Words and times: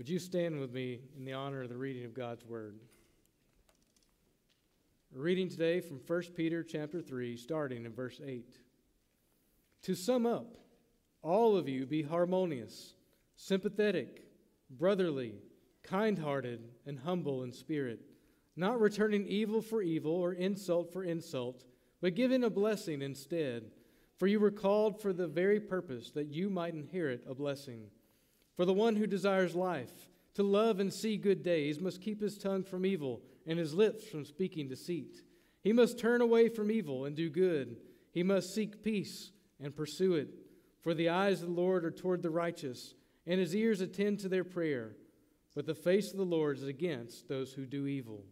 Would 0.00 0.08
you 0.08 0.18
stand 0.18 0.58
with 0.58 0.72
me 0.72 1.00
in 1.18 1.26
the 1.26 1.34
honor 1.34 1.64
of 1.64 1.68
the 1.68 1.76
reading 1.76 2.06
of 2.06 2.14
God's 2.14 2.42
word? 2.46 2.80
Reading 5.12 5.46
today 5.46 5.82
from 5.82 6.00
1 6.06 6.22
Peter 6.34 6.62
chapter 6.62 7.02
3, 7.02 7.36
starting 7.36 7.84
in 7.84 7.92
verse 7.92 8.18
8. 8.24 8.46
To 9.82 9.94
sum 9.94 10.24
up, 10.24 10.56
all 11.20 11.54
of 11.54 11.68
you 11.68 11.84
be 11.84 12.00
harmonious, 12.00 12.94
sympathetic, 13.36 14.24
brotherly, 14.70 15.34
kind 15.82 16.18
hearted, 16.18 16.70
and 16.86 17.00
humble 17.00 17.42
in 17.42 17.52
spirit, 17.52 18.00
not 18.56 18.80
returning 18.80 19.26
evil 19.26 19.60
for 19.60 19.82
evil 19.82 20.14
or 20.14 20.32
insult 20.32 20.94
for 20.94 21.04
insult, 21.04 21.64
but 22.00 22.14
giving 22.14 22.42
a 22.42 22.48
blessing 22.48 23.02
instead. 23.02 23.64
For 24.16 24.26
you 24.26 24.40
were 24.40 24.50
called 24.50 25.02
for 25.02 25.12
the 25.12 25.28
very 25.28 25.60
purpose 25.60 26.10
that 26.12 26.28
you 26.28 26.48
might 26.48 26.72
inherit 26.72 27.22
a 27.28 27.34
blessing. 27.34 27.90
For 28.60 28.66
the 28.66 28.74
one 28.74 28.96
who 28.96 29.06
desires 29.06 29.54
life, 29.54 30.10
to 30.34 30.42
love 30.42 30.80
and 30.80 30.92
see 30.92 31.16
good 31.16 31.42
days, 31.42 31.80
must 31.80 32.02
keep 32.02 32.20
his 32.20 32.36
tongue 32.36 32.62
from 32.62 32.84
evil 32.84 33.22
and 33.46 33.58
his 33.58 33.72
lips 33.72 34.04
from 34.04 34.26
speaking 34.26 34.68
deceit. 34.68 35.22
He 35.62 35.72
must 35.72 35.98
turn 35.98 36.20
away 36.20 36.50
from 36.50 36.70
evil 36.70 37.06
and 37.06 37.16
do 37.16 37.30
good. 37.30 37.78
He 38.12 38.22
must 38.22 38.54
seek 38.54 38.84
peace 38.84 39.32
and 39.62 39.74
pursue 39.74 40.12
it. 40.12 40.28
For 40.82 40.92
the 40.92 41.08
eyes 41.08 41.40
of 41.40 41.48
the 41.48 41.54
Lord 41.54 41.86
are 41.86 41.90
toward 41.90 42.20
the 42.20 42.28
righteous, 42.28 42.92
and 43.26 43.40
his 43.40 43.56
ears 43.56 43.80
attend 43.80 44.18
to 44.18 44.28
their 44.28 44.44
prayer. 44.44 44.94
But 45.54 45.64
the 45.64 45.74
face 45.74 46.10
of 46.10 46.18
the 46.18 46.24
Lord 46.24 46.58
is 46.58 46.64
against 46.64 47.28
those 47.28 47.54
who 47.54 47.64
do 47.64 47.86
evil. 47.86 48.26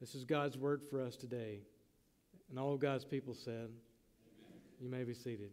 This 0.00 0.16
is 0.16 0.24
God's 0.24 0.58
word 0.58 0.82
for 0.82 1.00
us 1.00 1.14
today. 1.14 1.60
And 2.50 2.58
all 2.58 2.76
God's 2.76 3.04
people 3.04 3.34
said, 3.34 3.70
Amen. 3.70 4.60
You 4.80 4.90
may 4.90 5.04
be 5.04 5.14
seated. 5.14 5.52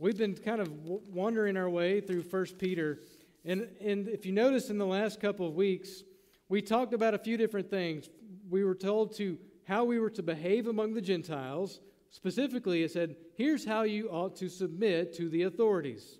We've 0.00 0.16
been 0.16 0.34
kind 0.34 0.62
of 0.62 0.72
wandering 0.82 1.58
our 1.58 1.68
way 1.68 2.00
through 2.00 2.22
1 2.22 2.46
Peter. 2.58 3.00
And, 3.44 3.68
and 3.82 4.08
if 4.08 4.24
you 4.24 4.32
notice 4.32 4.70
in 4.70 4.78
the 4.78 4.86
last 4.86 5.20
couple 5.20 5.46
of 5.46 5.54
weeks, 5.54 6.04
we 6.48 6.62
talked 6.62 6.94
about 6.94 7.12
a 7.12 7.18
few 7.18 7.36
different 7.36 7.68
things. 7.68 8.08
We 8.48 8.64
were 8.64 8.74
told 8.74 9.14
to 9.16 9.36
how 9.64 9.84
we 9.84 9.98
were 9.98 10.08
to 10.08 10.22
behave 10.22 10.68
among 10.68 10.94
the 10.94 11.02
Gentiles. 11.02 11.80
Specifically, 12.08 12.82
it 12.82 12.92
said, 12.92 13.14
here's 13.36 13.66
how 13.66 13.82
you 13.82 14.08
ought 14.08 14.36
to 14.36 14.48
submit 14.48 15.12
to 15.16 15.28
the 15.28 15.42
authorities. 15.42 16.18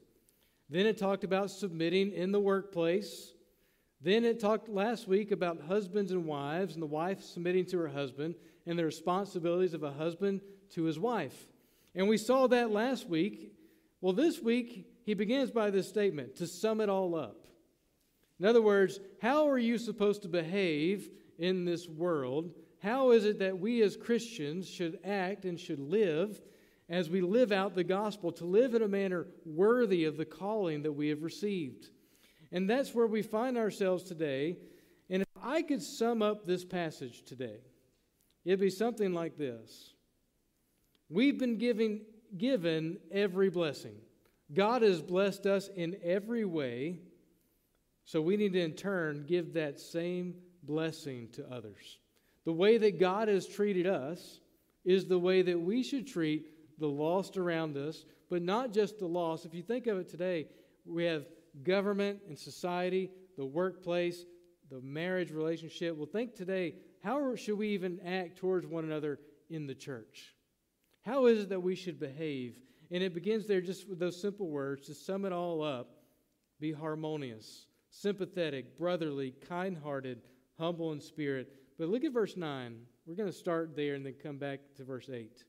Then 0.69 0.85
it 0.85 0.99
talked 0.99 1.25
about 1.25 1.51
submitting 1.51 2.13
in 2.13 2.33
the 2.33 2.39
workplace. 2.39 3.33
Then 4.03 4.27
it 4.27 4.41
talked 4.41 4.69
last 4.69 5.09
week 5.09 5.33
about 5.33 5.63
husbands 5.69 6.13
and 6.13 6.27
wives, 6.27 6.75
and 6.75 6.83
the 6.83 6.87
wife 6.87 7.23
submitting 7.23 7.65
to 7.67 7.79
her 7.79 7.89
husband, 7.89 8.35
and 8.67 8.79
the 8.79 8.85
responsibilities 8.85 9.73
of 9.73 9.85
a 9.85 9.93
husband 9.93 10.43
to 10.75 10.83
his 10.83 10.99
wife. 10.99 11.47
And 11.95 12.09
we 12.09 12.19
saw 12.19 12.47
that 12.49 12.71
last 12.71 13.09
week. 13.09 13.55
Well, 14.01 14.13
this 14.13 14.41
week, 14.41 14.87
he 15.05 15.15
begins 15.15 15.51
by 15.51 15.71
this 15.71 15.89
statement 15.89 16.37
to 16.37 16.47
sum 16.47 16.81
it 16.81 16.89
all 16.89 17.15
up. 17.15 17.47
In 18.39 18.47
other 18.47 18.63
words, 18.63 18.99
how 19.21 19.49
are 19.49 19.59
you 19.59 19.77
supposed 19.77 20.23
to 20.23 20.29
behave 20.29 21.11
in 21.39 21.67
this 21.67 21.87
world? 21.87 22.53
How 22.83 23.11
is 23.11 23.27
it 23.27 23.39
that 23.41 23.59
we 23.59 23.83
as 23.83 23.97
Christians 23.97 24.69
should 24.69 24.99
act 25.05 25.45
and 25.45 25.61
should 25.61 25.79
live 25.79 26.41
as 26.89 27.11
we 27.11 27.21
live 27.21 27.53
out 27.53 27.75
the 27.75 27.85
gospel, 27.85 28.33
to 28.33 28.45
live 28.45 28.75
in 28.75 28.83
a 28.83 28.89
manner 28.89 29.27
worthy 29.45 30.05
of 30.05 30.17
the 30.17 30.25
calling 30.25 30.83
that 30.83 30.93
we 30.93 31.09
have 31.09 31.23
received? 31.23 31.91
And 32.51 32.69
that's 32.69 32.95
where 32.95 33.07
we 33.07 33.23
find 33.23 33.59
ourselves 33.59 34.03
today. 34.03 34.57
And 35.11 35.23
if 35.23 35.29
I 35.43 35.63
could 35.63 35.83
sum 35.83 36.23
up 36.23 36.47
this 36.47 36.65
passage 36.65 37.23
today, 37.25 37.59
it'd 38.45 38.61
be 38.61 38.71
something 38.71 39.13
like 39.13 39.37
this 39.37 39.93
We've 41.11 41.39
been 41.39 41.59
giving, 41.59 42.03
given 42.39 42.99
every 43.11 43.51
blessing. 43.51 43.97
God 44.53 44.83
has 44.83 45.01
blessed 45.01 45.47
us 45.47 45.69
in 45.69 45.97
every 46.03 46.45
way, 46.45 46.99
so 48.05 48.21
we 48.21 48.37
need 48.37 48.53
to 48.55 48.61
in 48.61 48.73
turn 48.73 49.25
give 49.29 49.53
that 49.55 49.79
same 49.79 50.35
blessing 50.63 51.29
to 51.33 51.49
others. 51.53 51.99
The 52.45 52.53
way 52.53 52.79
that 52.79 52.99
God 52.99 53.29
has 53.29 53.47
treated 53.47 53.87
us 53.87 54.41
is 54.85 55.07
the 55.07 55.19
way 55.19 55.43
that 55.43 55.61
we 55.61 55.83
should 55.83 56.07
treat 56.07 56.79
the 56.79 56.89
lost 56.89 57.37
around 57.37 57.77
us, 57.77 58.05
but 58.29 58.43
not 58.43 58.73
just 58.73 58.99
the 58.99 59.07
lost. 59.07 59.45
If 59.45 59.55
you 59.55 59.63
think 59.63 59.87
of 59.87 59.99
it 59.99 60.09
today, 60.09 60.47
we 60.85 61.05
have 61.05 61.27
government 61.63 62.21
and 62.29 62.39
society, 62.39 63.11
the 63.37 63.45
workplace, 63.45 64.25
the 64.71 64.81
marriage 64.81 65.31
relationship. 65.31 65.97
Well, 65.97 66.07
think 66.07 66.35
today, 66.35 66.77
how 67.03 67.35
should 67.37 67.59
we 67.59 67.69
even 67.69 68.01
act 68.01 68.39
towards 68.39 68.67
one 68.67 68.85
another 68.85 69.19
in 69.51 69.67
the 69.67 69.75
church? 69.75 70.35
How 71.11 71.27
is 71.27 71.41
it 71.41 71.49
that 71.49 71.61
we 71.61 71.75
should 71.75 71.99
behave? 71.99 72.57
And 72.93 73.03
it 73.03 73.15
begins 73.15 73.49
there 73.49 73.61
just 73.61 73.89
with 73.89 73.99
those 73.99 74.23
simple 74.23 74.49
words 74.49 74.87
to 74.87 74.95
sum 74.95 75.25
it 75.25 75.33
all 75.33 75.61
up 75.61 75.89
be 76.61 76.71
harmonious, 76.71 77.67
sympathetic, 77.89 78.79
brotherly, 78.79 79.35
kind 79.49 79.77
hearted, 79.77 80.21
humble 80.57 80.93
in 80.93 81.01
spirit. 81.01 81.53
But 81.81 81.89
look 81.89 82.05
at 82.05 82.13
verse 82.13 82.37
9. 82.37 82.77
We're 83.07 83.17
going 83.17 83.29
to 83.29 83.37
start 83.37 83.75
there 83.75 83.95
and 83.97 84.07
then 84.07 84.15
come 84.23 84.39
back 84.39 84.61
to 84.77 84.85
verse 84.85 85.09
8. 85.09 85.17
It 85.17 85.43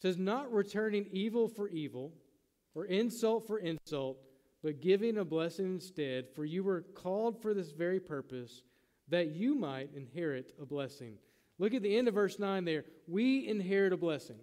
says, 0.00 0.16
Not 0.16 0.50
returning 0.50 1.08
evil 1.10 1.46
for 1.46 1.68
evil 1.68 2.14
or 2.74 2.86
insult 2.86 3.46
for 3.46 3.58
insult 3.58 4.16
but 4.62 4.80
giving 4.80 5.18
a 5.18 5.24
blessing 5.24 5.74
instead, 5.74 6.26
for 6.34 6.44
you 6.44 6.62
were 6.62 6.82
called 6.94 7.42
for 7.42 7.52
this 7.52 7.72
very 7.72 8.00
purpose, 8.00 8.62
that 9.08 9.34
you 9.34 9.54
might 9.54 9.90
inherit 9.94 10.52
a 10.58 10.64
blessing. 10.64 11.18
Look 11.62 11.74
at 11.74 11.82
the 11.82 11.96
end 11.96 12.08
of 12.08 12.14
verse 12.14 12.40
9 12.40 12.64
there. 12.64 12.84
We 13.06 13.46
inherit 13.46 13.92
a 13.92 13.96
blessing. 13.96 14.40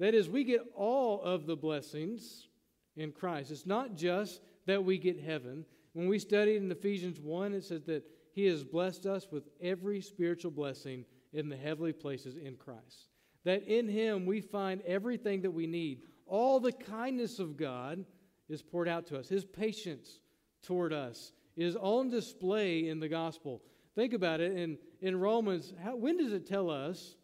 That 0.00 0.12
is, 0.12 0.28
we 0.28 0.42
get 0.42 0.62
all 0.74 1.22
of 1.22 1.46
the 1.46 1.54
blessings 1.54 2.48
in 2.96 3.12
Christ. 3.12 3.52
It's 3.52 3.64
not 3.64 3.94
just 3.94 4.40
that 4.66 4.84
we 4.84 4.98
get 4.98 5.20
heaven. 5.20 5.64
When 5.92 6.08
we 6.08 6.18
studied 6.18 6.56
in 6.56 6.72
Ephesians 6.72 7.20
1, 7.20 7.54
it 7.54 7.62
says 7.62 7.84
that 7.84 8.02
He 8.32 8.46
has 8.46 8.64
blessed 8.64 9.06
us 9.06 9.28
with 9.30 9.44
every 9.62 10.00
spiritual 10.00 10.50
blessing 10.50 11.04
in 11.32 11.48
the 11.48 11.56
heavenly 11.56 11.92
places 11.92 12.34
in 12.34 12.56
Christ. 12.56 13.06
That 13.44 13.62
in 13.62 13.86
Him 13.88 14.26
we 14.26 14.40
find 14.40 14.80
everything 14.80 15.42
that 15.42 15.52
we 15.52 15.68
need, 15.68 16.02
all 16.26 16.58
the 16.58 16.72
kindness 16.72 17.38
of 17.38 17.56
God 17.56 18.04
is 18.48 18.62
poured 18.62 18.88
out 18.88 19.06
to 19.06 19.18
us. 19.20 19.28
His 19.28 19.44
patience 19.44 20.18
toward 20.64 20.92
us 20.92 21.30
is 21.56 21.76
on 21.76 22.10
display 22.10 22.88
in 22.88 22.98
the 22.98 23.08
gospel. 23.08 23.62
Think 23.94 24.12
about 24.12 24.40
it 24.40 24.56
in, 24.56 24.76
in 25.00 25.18
Romans, 25.18 25.72
how, 25.82 25.96
when 25.96 26.16
does 26.16 26.32
it 26.32 26.46
tell 26.46 26.70
us 26.70 27.16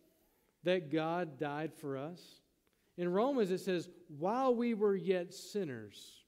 that 0.63 0.91
God 0.91 1.39
died 1.39 1.73
for 1.75 1.97
us? 1.97 2.21
In 2.97 3.09
Romans, 3.09 3.51
it 3.51 3.59
says, 3.59 3.89
while 4.19 4.55
we 4.55 4.75
were 4.75 4.95
yet 4.95 5.35
sinners, 5.35 6.25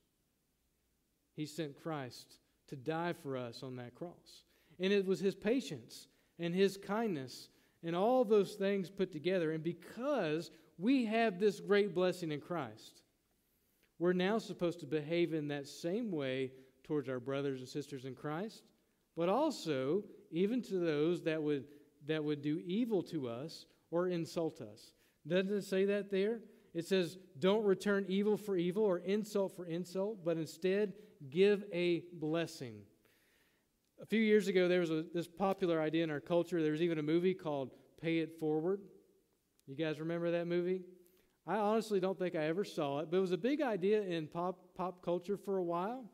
he 1.37 1.47
sent 1.47 1.81
Christ 1.83 2.39
to 2.69 2.77
die 2.77 3.13
for 3.13 3.37
us 3.37 3.63
on 3.63 3.77
that 3.77 3.95
cross. 3.95 4.45
And 4.81 4.93
it 4.93 5.07
was 5.07 5.21
his 5.21 5.35
patience 5.35 6.09
and 6.39 6.55
his 6.55 6.77
kindness 6.77 7.49
and 7.85 7.95
all 7.95 8.25
those 8.25 8.55
things 8.55 8.91
put 8.91 9.13
together. 9.13 9.53
And 9.53 9.63
because 9.63 10.51
we 10.79 11.05
have 11.05 11.39
this 11.39 11.61
great 11.61 11.95
blessing 11.95 12.33
in 12.33 12.41
Christ, 12.41 13.03
we're 13.99 14.13
now 14.13 14.39
supposed 14.39 14.81
to 14.81 14.87
behave 14.87 15.33
in 15.33 15.49
that 15.49 15.69
same 15.69 16.11
way 16.11 16.53
towards 16.83 17.09
our 17.09 17.21
brothers 17.21 17.61
and 17.61 17.69
sisters 17.69 18.05
in 18.05 18.15
Christ, 18.15 18.65
but 19.17 19.29
also 19.29 20.05
even 20.31 20.63
to 20.63 20.79
those 20.79 21.23
that 21.25 21.43
would, 21.43 21.65
that 22.07 22.23
would 22.23 22.43
do 22.43 22.61
evil 22.65 23.03
to 23.05 23.29
us 23.29 23.67
or 23.91 24.09
insult 24.09 24.61
us. 24.61 24.93
Doesn't 25.27 25.53
it 25.53 25.65
say 25.65 25.85
that 25.87 26.11
there? 26.11 26.41
It 26.75 26.87
says, 26.87 27.17
don't 27.39 27.65
return 27.65 28.05
evil 28.09 28.37
for 28.37 28.57
evil 28.57 28.85
or 28.85 28.99
insult 28.99 29.57
for 29.57 29.65
insult, 29.65 30.25
but 30.25 30.37
instead 30.37 30.93
give 31.31 31.65
a 31.73 32.05
blessing. 32.13 32.81
A 34.01 34.07
few 34.07 34.21
years 34.21 34.47
ago, 34.47 34.69
there 34.69 34.81
was 34.81 34.91
a, 34.91 35.05
this 35.15 35.27
popular 35.27 35.81
idea 35.81 36.05
in 36.05 36.11
our 36.11 36.21
culture. 36.21 36.63
There 36.63 36.73
was 36.73 36.83
even 36.83 36.99
a 36.99 37.03
movie 37.03 37.33
called 37.33 37.71
Pay 38.01 38.19
It 38.19 38.39
Forward. 38.39 38.81
You 39.67 39.75
guys 39.75 39.99
remember 39.99 40.31
that 40.33 40.47
movie? 40.47 40.83
I 41.47 41.57
honestly 41.57 41.99
don't 41.99 42.19
think 42.19 42.35
I 42.35 42.45
ever 42.45 42.65
saw 42.65 42.99
it, 42.99 43.09
but 43.11 43.17
it 43.17 43.21
was 43.21 43.33
a 43.33 43.39
big 43.39 43.63
idea 43.63 44.03
in 44.03 44.27
pop, 44.27 44.59
pop 44.77 45.03
culture 45.05 45.37
for 45.37 45.57
a 45.57 45.65
while. 45.65 46.05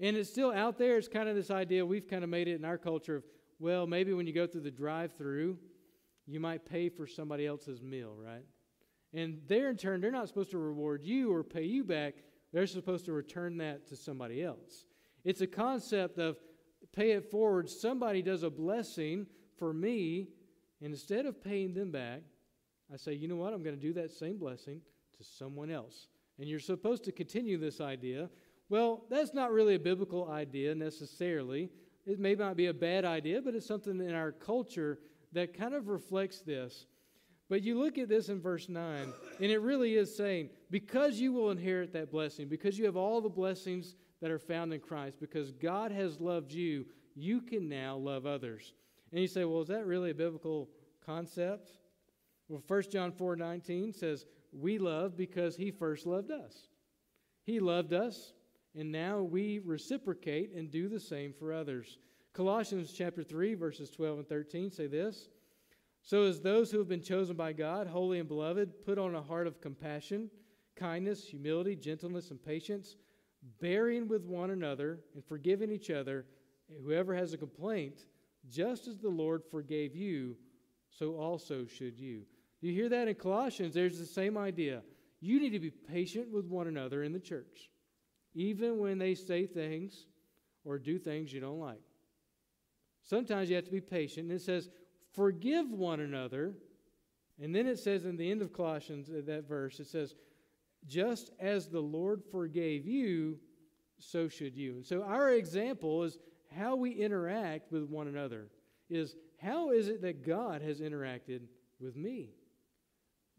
And 0.00 0.16
it's 0.16 0.30
still 0.30 0.50
out 0.50 0.78
there. 0.78 0.96
It's 0.96 1.08
kind 1.08 1.28
of 1.28 1.36
this 1.36 1.50
idea 1.50 1.84
we've 1.84 2.08
kind 2.08 2.24
of 2.24 2.30
made 2.30 2.48
it 2.48 2.54
in 2.54 2.64
our 2.64 2.78
culture 2.78 3.16
of, 3.16 3.24
well, 3.58 3.86
maybe 3.86 4.14
when 4.14 4.26
you 4.26 4.32
go 4.32 4.46
through 4.46 4.62
the 4.62 4.70
drive 4.70 5.12
through, 5.12 5.58
you 6.26 6.40
might 6.40 6.64
pay 6.64 6.88
for 6.88 7.06
somebody 7.06 7.46
else's 7.46 7.82
meal, 7.82 8.14
right? 8.16 8.44
And 9.12 9.40
they're 9.46 9.68
in 9.68 9.76
turn, 9.76 10.00
they're 10.00 10.10
not 10.10 10.28
supposed 10.28 10.52
to 10.52 10.58
reward 10.58 11.04
you 11.04 11.32
or 11.32 11.42
pay 11.42 11.64
you 11.64 11.84
back. 11.84 12.14
They're 12.52 12.66
supposed 12.66 13.04
to 13.06 13.12
return 13.12 13.58
that 13.58 13.86
to 13.88 13.96
somebody 13.96 14.42
else. 14.42 14.86
It's 15.24 15.42
a 15.42 15.46
concept 15.46 16.18
of 16.18 16.38
pay 16.94 17.12
it 17.12 17.30
forward. 17.30 17.68
Somebody 17.68 18.22
does 18.22 18.42
a 18.42 18.50
blessing 18.50 19.26
for 19.58 19.72
me, 19.72 20.28
and 20.80 20.92
instead 20.92 21.26
of 21.26 21.42
paying 21.42 21.74
them 21.74 21.90
back, 21.90 22.22
I 22.92 22.96
say, 22.96 23.12
you 23.12 23.28
know 23.28 23.36
what? 23.36 23.52
I'm 23.52 23.62
going 23.62 23.76
to 23.76 23.80
do 23.80 23.92
that 23.94 24.10
same 24.10 24.38
blessing 24.38 24.80
to 25.18 25.24
someone 25.24 25.70
else. 25.70 26.08
And 26.38 26.48
you're 26.48 26.58
supposed 26.58 27.04
to 27.04 27.12
continue 27.12 27.58
this 27.58 27.80
idea. 27.80 28.30
Well, 28.70 29.04
that's 29.10 29.34
not 29.34 29.50
really 29.52 29.74
a 29.74 29.80
biblical 29.80 30.30
idea 30.30 30.74
necessarily. 30.74 31.70
It 32.06 32.20
may 32.20 32.36
not 32.36 32.56
be 32.56 32.66
a 32.66 32.74
bad 32.74 33.04
idea, 33.04 33.42
but 33.42 33.54
it's 33.54 33.66
something 33.66 34.00
in 34.00 34.14
our 34.14 34.32
culture 34.32 35.00
that 35.32 35.52
kind 35.52 35.74
of 35.74 35.88
reflects 35.88 36.40
this. 36.40 36.86
But 37.48 37.62
you 37.62 37.76
look 37.76 37.98
at 37.98 38.08
this 38.08 38.28
in 38.28 38.40
verse 38.40 38.68
9, 38.68 39.12
and 39.40 39.50
it 39.50 39.58
really 39.60 39.96
is 39.96 40.16
saying, 40.16 40.50
because 40.70 41.18
you 41.18 41.32
will 41.32 41.50
inherit 41.50 41.92
that 41.92 42.12
blessing, 42.12 42.48
because 42.48 42.78
you 42.78 42.84
have 42.84 42.96
all 42.96 43.20
the 43.20 43.28
blessings 43.28 43.96
that 44.22 44.30
are 44.30 44.38
found 44.38 44.72
in 44.72 44.78
Christ, 44.78 45.18
because 45.20 45.50
God 45.50 45.90
has 45.90 46.20
loved 46.20 46.52
you, 46.52 46.86
you 47.16 47.40
can 47.40 47.68
now 47.68 47.96
love 47.96 48.24
others. 48.24 48.72
And 49.10 49.20
you 49.20 49.26
say, 49.26 49.44
well, 49.44 49.62
is 49.62 49.68
that 49.68 49.84
really 49.84 50.10
a 50.10 50.14
biblical 50.14 50.68
concept? 51.04 51.72
Well, 52.48 52.62
1 52.66 52.82
John 52.92 53.10
4 53.10 53.34
19 53.34 53.92
says, 53.92 54.26
We 54.52 54.78
love 54.78 55.16
because 55.16 55.56
he 55.56 55.72
first 55.72 56.06
loved 56.06 56.30
us. 56.30 56.68
He 57.42 57.58
loved 57.58 57.92
us, 57.92 58.32
and 58.78 58.90
now 58.90 59.20
we 59.20 59.58
reciprocate 59.58 60.52
and 60.54 60.70
do 60.70 60.88
the 60.88 61.00
same 61.00 61.32
for 61.32 61.52
others. 61.52 61.98
Colossians 62.32 62.92
chapter 62.92 63.22
3, 63.22 63.54
verses 63.54 63.90
12 63.90 64.18
and 64.18 64.28
13 64.28 64.70
say 64.70 64.86
this 64.86 65.28
So, 66.02 66.24
as 66.24 66.40
those 66.40 66.70
who 66.70 66.78
have 66.78 66.88
been 66.88 67.02
chosen 67.02 67.36
by 67.36 67.52
God, 67.52 67.86
holy 67.86 68.18
and 68.20 68.28
beloved, 68.28 68.84
put 68.84 68.98
on 68.98 69.14
a 69.14 69.22
heart 69.22 69.46
of 69.46 69.60
compassion, 69.60 70.30
kindness, 70.76 71.24
humility, 71.24 71.74
gentleness, 71.74 72.30
and 72.30 72.42
patience, 72.42 72.96
bearing 73.60 74.06
with 74.06 74.24
one 74.24 74.50
another 74.50 75.00
and 75.14 75.24
forgiving 75.24 75.70
each 75.70 75.90
other. 75.90 76.26
Whoever 76.84 77.14
has 77.14 77.32
a 77.32 77.38
complaint, 77.38 78.06
just 78.48 78.86
as 78.86 78.98
the 78.98 79.08
Lord 79.08 79.42
forgave 79.50 79.96
you, 79.96 80.36
so 80.88 81.16
also 81.16 81.66
should 81.66 81.98
you. 81.98 82.22
Do 82.60 82.68
you 82.68 82.74
hear 82.74 82.88
that 82.90 83.08
in 83.08 83.14
Colossians? 83.14 83.74
There's 83.74 83.98
the 83.98 84.06
same 84.06 84.36
idea. 84.36 84.82
You 85.20 85.40
need 85.40 85.50
to 85.50 85.58
be 85.58 85.70
patient 85.70 86.30
with 86.30 86.46
one 86.46 86.66
another 86.66 87.02
in 87.02 87.12
the 87.12 87.20
church, 87.20 87.70
even 88.34 88.78
when 88.78 88.98
they 88.98 89.14
say 89.14 89.46
things 89.46 90.06
or 90.64 90.78
do 90.78 90.98
things 90.98 91.32
you 91.32 91.40
don't 91.40 91.58
like. 91.58 91.82
Sometimes 93.02 93.48
you 93.48 93.56
have 93.56 93.64
to 93.64 93.70
be 93.70 93.80
patient. 93.80 94.30
And 94.30 94.38
it 94.38 94.42
says, 94.42 94.68
forgive 95.14 95.70
one 95.70 96.00
another. 96.00 96.54
And 97.42 97.54
then 97.54 97.66
it 97.66 97.78
says 97.78 98.04
in 98.04 98.16
the 98.16 98.30
end 98.30 98.42
of 98.42 98.52
Colossians, 98.52 99.08
uh, 99.08 99.22
that 99.26 99.48
verse, 99.48 99.80
it 99.80 99.86
says, 99.86 100.14
just 100.86 101.30
as 101.38 101.68
the 101.68 101.80
Lord 101.80 102.22
forgave 102.30 102.86
you, 102.86 103.38
so 103.98 104.28
should 104.28 104.56
you. 104.56 104.74
And 104.74 104.86
so 104.86 105.02
our 105.02 105.30
example 105.30 106.02
is 106.04 106.18
how 106.56 106.76
we 106.76 106.92
interact 106.92 107.70
with 107.70 107.84
one 107.84 108.08
another 108.08 108.48
is 108.88 109.14
how 109.40 109.70
is 109.70 109.88
it 109.88 110.02
that 110.02 110.26
God 110.26 110.62
has 110.62 110.80
interacted 110.80 111.42
with 111.80 111.96
me? 111.96 112.30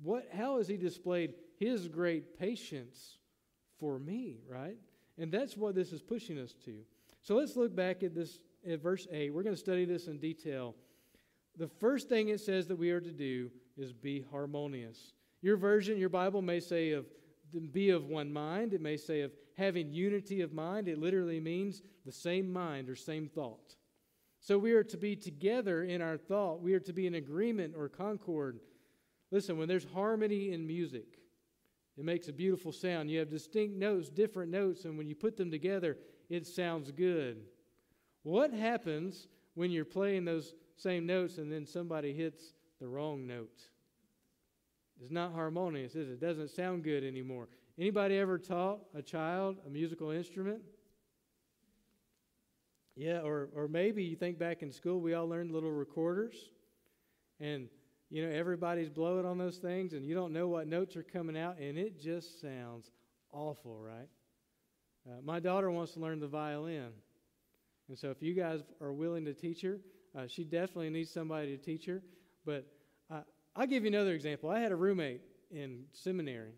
What, 0.01 0.27
how 0.33 0.57
has 0.57 0.67
He 0.67 0.77
displayed 0.77 1.33
His 1.59 1.87
great 1.87 2.39
patience 2.39 3.17
for 3.81 3.99
me, 3.99 4.37
right? 4.47 4.77
And 5.17 5.29
that's 5.29 5.57
what 5.57 5.75
this 5.75 5.91
is 5.91 6.01
pushing 6.01 6.39
us 6.39 6.53
to. 6.63 6.75
So 7.21 7.35
let's 7.35 7.57
look 7.57 7.75
back 7.75 8.03
at 8.03 8.15
this 8.15 8.39
at 8.65 8.81
verse 8.81 9.07
8. 9.11 9.33
We're 9.33 9.43
going 9.43 9.55
to 9.55 9.59
study 9.59 9.83
this 9.83 10.07
in 10.07 10.19
detail. 10.19 10.75
The 11.57 11.67
first 11.67 12.07
thing 12.07 12.29
it 12.29 12.39
says 12.39 12.67
that 12.67 12.77
we 12.77 12.91
are 12.91 13.01
to 13.01 13.11
do 13.11 13.51
is 13.77 13.91
be 13.91 14.23
harmonious. 14.31 15.13
Your 15.41 15.57
version, 15.57 15.97
your 15.97 16.09
Bible 16.09 16.41
may 16.41 16.59
say 16.59 16.91
of 16.91 17.05
be 17.73 17.89
of 17.89 18.05
one 18.05 18.31
mind. 18.31 18.73
It 18.73 18.81
may 18.81 18.95
say 18.95 19.21
of 19.21 19.31
having 19.57 19.91
unity 19.91 20.41
of 20.41 20.53
mind. 20.53 20.87
It 20.87 20.97
literally 20.97 21.39
means 21.39 21.81
the 22.05 22.11
same 22.11 22.51
mind 22.51 22.87
or 22.87 22.95
same 22.95 23.27
thought. 23.27 23.75
So 24.39 24.57
we 24.57 24.71
are 24.71 24.83
to 24.85 24.97
be 24.97 25.15
together 25.15 25.83
in 25.83 26.01
our 26.01 26.17
thought. 26.17 26.61
We 26.61 26.73
are 26.73 26.79
to 26.79 26.93
be 26.93 27.07
in 27.07 27.15
agreement 27.15 27.73
or 27.77 27.89
concord. 27.89 28.59
Listen, 29.31 29.57
when 29.57 29.67
there's 29.67 29.85
harmony 29.93 30.51
in 30.51 30.65
music, 30.65 31.20
it 31.97 32.05
makes 32.05 32.27
a 32.27 32.33
beautiful 32.33 32.71
sound. 32.71 33.11
You 33.11 33.19
have 33.19 33.29
distinct 33.29 33.75
notes, 33.75 34.09
different 34.09 34.51
notes, 34.51 34.85
and 34.85 34.97
when 34.97 35.07
you 35.07 35.15
put 35.15 35.37
them 35.37 35.51
together, 35.51 35.97
it 36.29 36.47
sounds 36.47 36.91
good. 36.91 37.41
What 38.23 38.53
happens 38.53 39.27
when 39.55 39.71
you're 39.71 39.85
playing 39.85 40.25
those 40.25 40.53
same 40.77 41.05
notes 41.05 41.37
and 41.37 41.51
then 41.51 41.65
somebody 41.65 42.13
hits 42.13 42.53
the 42.79 42.87
wrong 42.87 43.27
note? 43.27 43.67
It's 45.01 45.11
not 45.11 45.33
harmonious, 45.33 45.95
is 45.95 46.09
it? 46.09 46.13
It 46.13 46.21
doesn't 46.21 46.49
sound 46.49 46.83
good 46.83 47.03
anymore. 47.03 47.47
Anybody 47.77 48.17
ever 48.17 48.37
taught 48.37 48.81
a 48.93 49.01
child 49.01 49.57
a 49.65 49.69
musical 49.69 50.11
instrument? 50.11 50.61
Yeah, 52.95 53.19
or, 53.19 53.49
or 53.55 53.67
maybe 53.67 54.03
you 54.03 54.15
think 54.15 54.37
back 54.37 54.61
in 54.61 54.71
school, 54.71 54.99
we 54.99 55.13
all 55.13 55.27
learned 55.27 55.51
little 55.51 55.71
recorders, 55.71 56.35
and 57.39 57.67
you 58.11 58.23
know 58.23 58.31
everybody's 58.31 58.89
blowing 58.89 59.25
on 59.25 59.37
those 59.37 59.57
things, 59.57 59.93
and 59.93 60.05
you 60.05 60.13
don't 60.13 60.33
know 60.33 60.47
what 60.47 60.67
notes 60.67 60.95
are 60.95 61.03
coming 61.03 61.37
out, 61.37 61.57
and 61.57 61.77
it 61.77 61.99
just 61.99 62.41
sounds 62.41 62.91
awful, 63.31 63.79
right? 63.79 64.09
Uh, 65.07 65.21
my 65.23 65.39
daughter 65.39 65.71
wants 65.71 65.93
to 65.93 65.99
learn 65.99 66.19
the 66.19 66.27
violin, 66.27 66.89
and 67.87 67.97
so 67.97 68.11
if 68.11 68.21
you 68.21 68.33
guys 68.33 68.61
are 68.81 68.93
willing 68.93 69.25
to 69.25 69.33
teach 69.33 69.61
her, 69.61 69.79
uh, 70.15 70.27
she 70.27 70.43
definitely 70.43 70.89
needs 70.89 71.09
somebody 71.09 71.55
to 71.55 71.63
teach 71.63 71.85
her. 71.85 72.03
But 72.45 72.67
uh, 73.09 73.21
I'll 73.55 73.67
give 73.67 73.83
you 73.83 73.89
another 73.89 74.13
example. 74.13 74.49
I 74.49 74.59
had 74.59 74.71
a 74.71 74.75
roommate 74.75 75.21
in 75.49 75.85
seminary, 75.93 76.53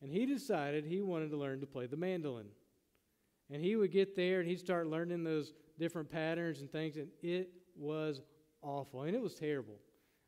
and 0.00 0.10
he 0.10 0.26
decided 0.26 0.84
he 0.84 1.00
wanted 1.00 1.30
to 1.30 1.36
learn 1.36 1.60
to 1.60 1.66
play 1.66 1.86
the 1.86 1.96
mandolin. 1.96 2.46
And 3.50 3.62
he 3.62 3.76
would 3.76 3.92
get 3.92 4.16
there 4.16 4.40
and 4.40 4.48
he'd 4.48 4.60
start 4.60 4.86
learning 4.86 5.24
those 5.24 5.52
different 5.78 6.10
patterns 6.10 6.60
and 6.60 6.70
things, 6.70 6.96
and 6.96 7.08
it 7.22 7.50
was 7.76 8.22
awful. 8.62 9.02
And 9.02 9.14
it 9.14 9.22
was 9.22 9.34
terrible. 9.34 9.78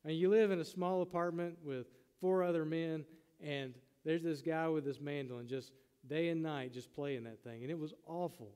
And 0.04 0.16
you 0.16 0.28
live 0.28 0.50
in 0.50 0.60
a 0.60 0.64
small 0.64 1.02
apartment 1.02 1.58
with 1.64 1.86
four 2.20 2.42
other 2.42 2.64
men, 2.64 3.04
and 3.42 3.74
there's 4.04 4.22
this 4.22 4.42
guy 4.42 4.68
with 4.68 4.84
this 4.84 5.00
mandolin 5.00 5.48
just 5.48 5.72
day 6.06 6.28
and 6.28 6.42
night 6.42 6.72
just 6.72 6.94
playing 6.94 7.24
that 7.24 7.42
thing. 7.42 7.62
And 7.62 7.70
it 7.70 7.78
was 7.78 7.94
awful. 8.06 8.52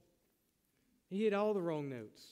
He 1.09 1.25
hit 1.25 1.33
all 1.33 1.55
the 1.55 1.63
wrong 1.63 1.89
notes. 1.89 2.23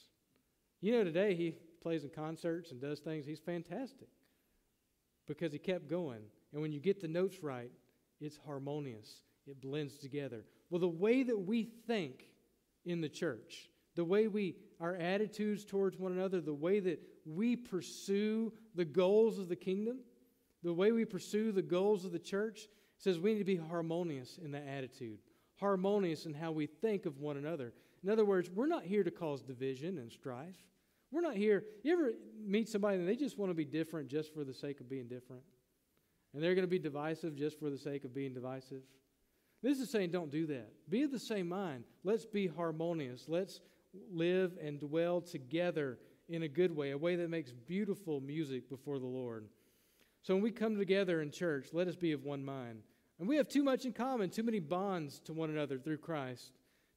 You 0.81 0.93
know, 0.93 1.05
today 1.05 1.35
he 1.35 1.55
plays 1.83 2.05
in 2.05 2.11
concerts 2.11 2.71
and 2.71 2.81
does 2.81 3.01
things. 3.01 3.25
He's 3.25 3.41
fantastic 3.41 4.09
because 5.27 5.53
he 5.53 5.59
kept 5.59 5.89
going. 5.89 6.21
And 6.53 6.61
when 6.61 6.73
you 6.73 6.81
get 6.81 7.01
the 7.01 7.09
notes 7.09 7.43
right, 7.43 7.71
it's 8.21 8.39
harmonious, 8.47 9.23
it 9.47 9.61
blends 9.61 9.99
together. 9.99 10.45
Well, 10.71 10.81
the 10.81 10.89
way 10.89 11.23
that 11.23 11.39
we 11.39 11.65
think 11.87 12.25
in 12.85 13.01
the 13.01 13.09
church, 13.09 13.71
the 13.97 14.05
way 14.05 14.29
we, 14.29 14.55
our 14.81 14.95
attitudes 14.95 15.65
towards 15.65 15.99
one 15.99 16.13
another, 16.13 16.41
the 16.41 16.55
way 16.55 16.79
that 16.81 17.01
we 17.25 17.57
pursue 17.57 18.53
the 18.75 18.85
goals 18.85 19.39
of 19.39 19.49
the 19.49 19.57
kingdom, 19.57 19.99
the 20.63 20.73
way 20.73 20.93
we 20.93 21.05
pursue 21.05 21.51
the 21.51 21.63
goals 21.63 22.05
of 22.05 22.13
the 22.13 22.19
church, 22.19 22.69
says 22.99 23.19
we 23.19 23.33
need 23.33 23.41
to 23.41 23.45
be 23.45 23.57
harmonious 23.57 24.39
in 24.43 24.53
that 24.53 24.67
attitude, 24.69 25.19
harmonious 25.57 26.27
in 26.27 26.35
how 26.35 26.53
we 26.53 26.67
think 26.67 27.07
of 27.07 27.19
one 27.19 27.37
another. 27.37 27.73
In 28.05 28.11
other 28.11 28.25
words, 28.25 28.51
we're 28.51 28.67
not 28.67 28.85
here 28.85 29.03
to 29.03 29.11
cause 29.11 29.43
division 29.43 29.99
and 29.99 30.13
strife. 30.13 30.55
We're 31.11 31.23
not 31.23 31.37
here. 31.37 31.65
You 31.83 31.93
ever 31.93 32.13
meet 32.45 32.69
somebody 32.69 32.99
and 32.99 33.09
they 33.09 33.17
just 33.17 33.39
want 33.39 33.51
to 33.51 33.55
be 33.55 33.65
different 33.65 34.09
just 34.09 34.33
for 34.35 34.45
the 34.45 34.55
sake 34.55 34.81
of 34.81 34.89
being 34.89 35.09
different? 35.09 35.43
And 36.35 36.43
they're 36.43 36.55
going 36.55 36.65
to 36.67 36.71
be 36.71 36.79
divisive 36.79 37.35
just 37.35 37.59
for 37.59 37.71
the 37.71 37.79
sake 37.79 38.05
of 38.05 38.15
being 38.15 38.35
divisive? 38.35 38.83
This 39.63 39.81
is 39.81 39.91
saying 39.91 40.11
don't 40.11 40.31
do 40.31 40.47
that. 40.47 40.69
Be 40.89 41.03
of 41.03 41.11
the 41.11 41.19
same 41.19 41.49
mind. 41.49 41.85
Let's 42.05 42.27
be 42.27 42.47
harmonious. 42.47 43.25
Let's 43.29 43.61
live 44.11 44.59
and 44.63 44.81
dwell 44.81 45.21
together 45.21 45.99
in 46.29 46.43
a 46.43 46.49
good 46.49 46.75
way, 46.75 46.91
a 46.91 46.99
way 46.99 47.17
that 47.17 47.31
makes 47.31 47.53
beautiful 47.53 48.21
music 48.21 48.69
before 48.69 48.99
the 48.99 49.07
Lord. 49.07 49.47
So 50.23 50.35
when 50.35 50.43
we 50.43 50.51
come 50.51 50.77
together 50.77 51.23
in 51.23 51.31
church, 51.31 51.69
let 51.73 51.89
us 51.89 51.97
be 51.97 52.13
of 52.13 52.25
one 52.25 52.45
mind. 52.45 52.83
And 53.19 53.29
we 53.29 53.37
have 53.37 53.49
too 53.49 53.63
much 53.63 53.85
in 53.85 53.93
common, 53.93 54.31
too 54.31 54.43
many 54.43 54.59
bonds 54.59 55.21
to 55.21 55.33
one 55.33 55.51
another 55.51 55.79
through 55.79 55.99
Christ 55.99 56.53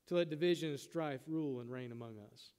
to 0.07 0.15
let 0.15 0.29
division 0.29 0.71
and 0.71 0.79
strife 0.79 1.21
rule 1.27 1.59
and 1.59 1.69
reign 1.69 1.91
among 1.91 2.15
us. 2.31 2.51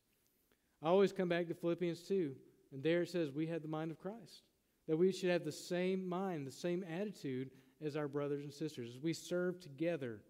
I 0.83 0.87
always 0.87 1.13
come 1.13 1.29
back 1.29 1.49
to 1.49 1.55
Philippians 1.55 2.03
2, 2.03 2.35
and 2.73 2.83
there 2.83 3.03
it 3.03 3.11
says 3.11 3.33
we 3.33 3.49
have 3.49 3.63
the 3.63 3.69
mind 3.69 3.91
of 3.91 3.99
Christ, 3.99 4.45
that 4.87 4.97
we 4.97 5.13
should 5.13 5.31
have 5.31 5.45
the 5.45 5.53
same 5.53 6.09
mind, 6.09 6.47
the 6.47 6.53
same 6.53 6.85
attitude 6.85 7.51
as 7.85 7.97
our 7.97 8.09
brothers 8.09 8.45
and 8.45 8.53
sisters, 8.53 8.91
as 8.95 9.03
we 9.03 9.13
serve 9.13 9.61
together. 9.61 10.21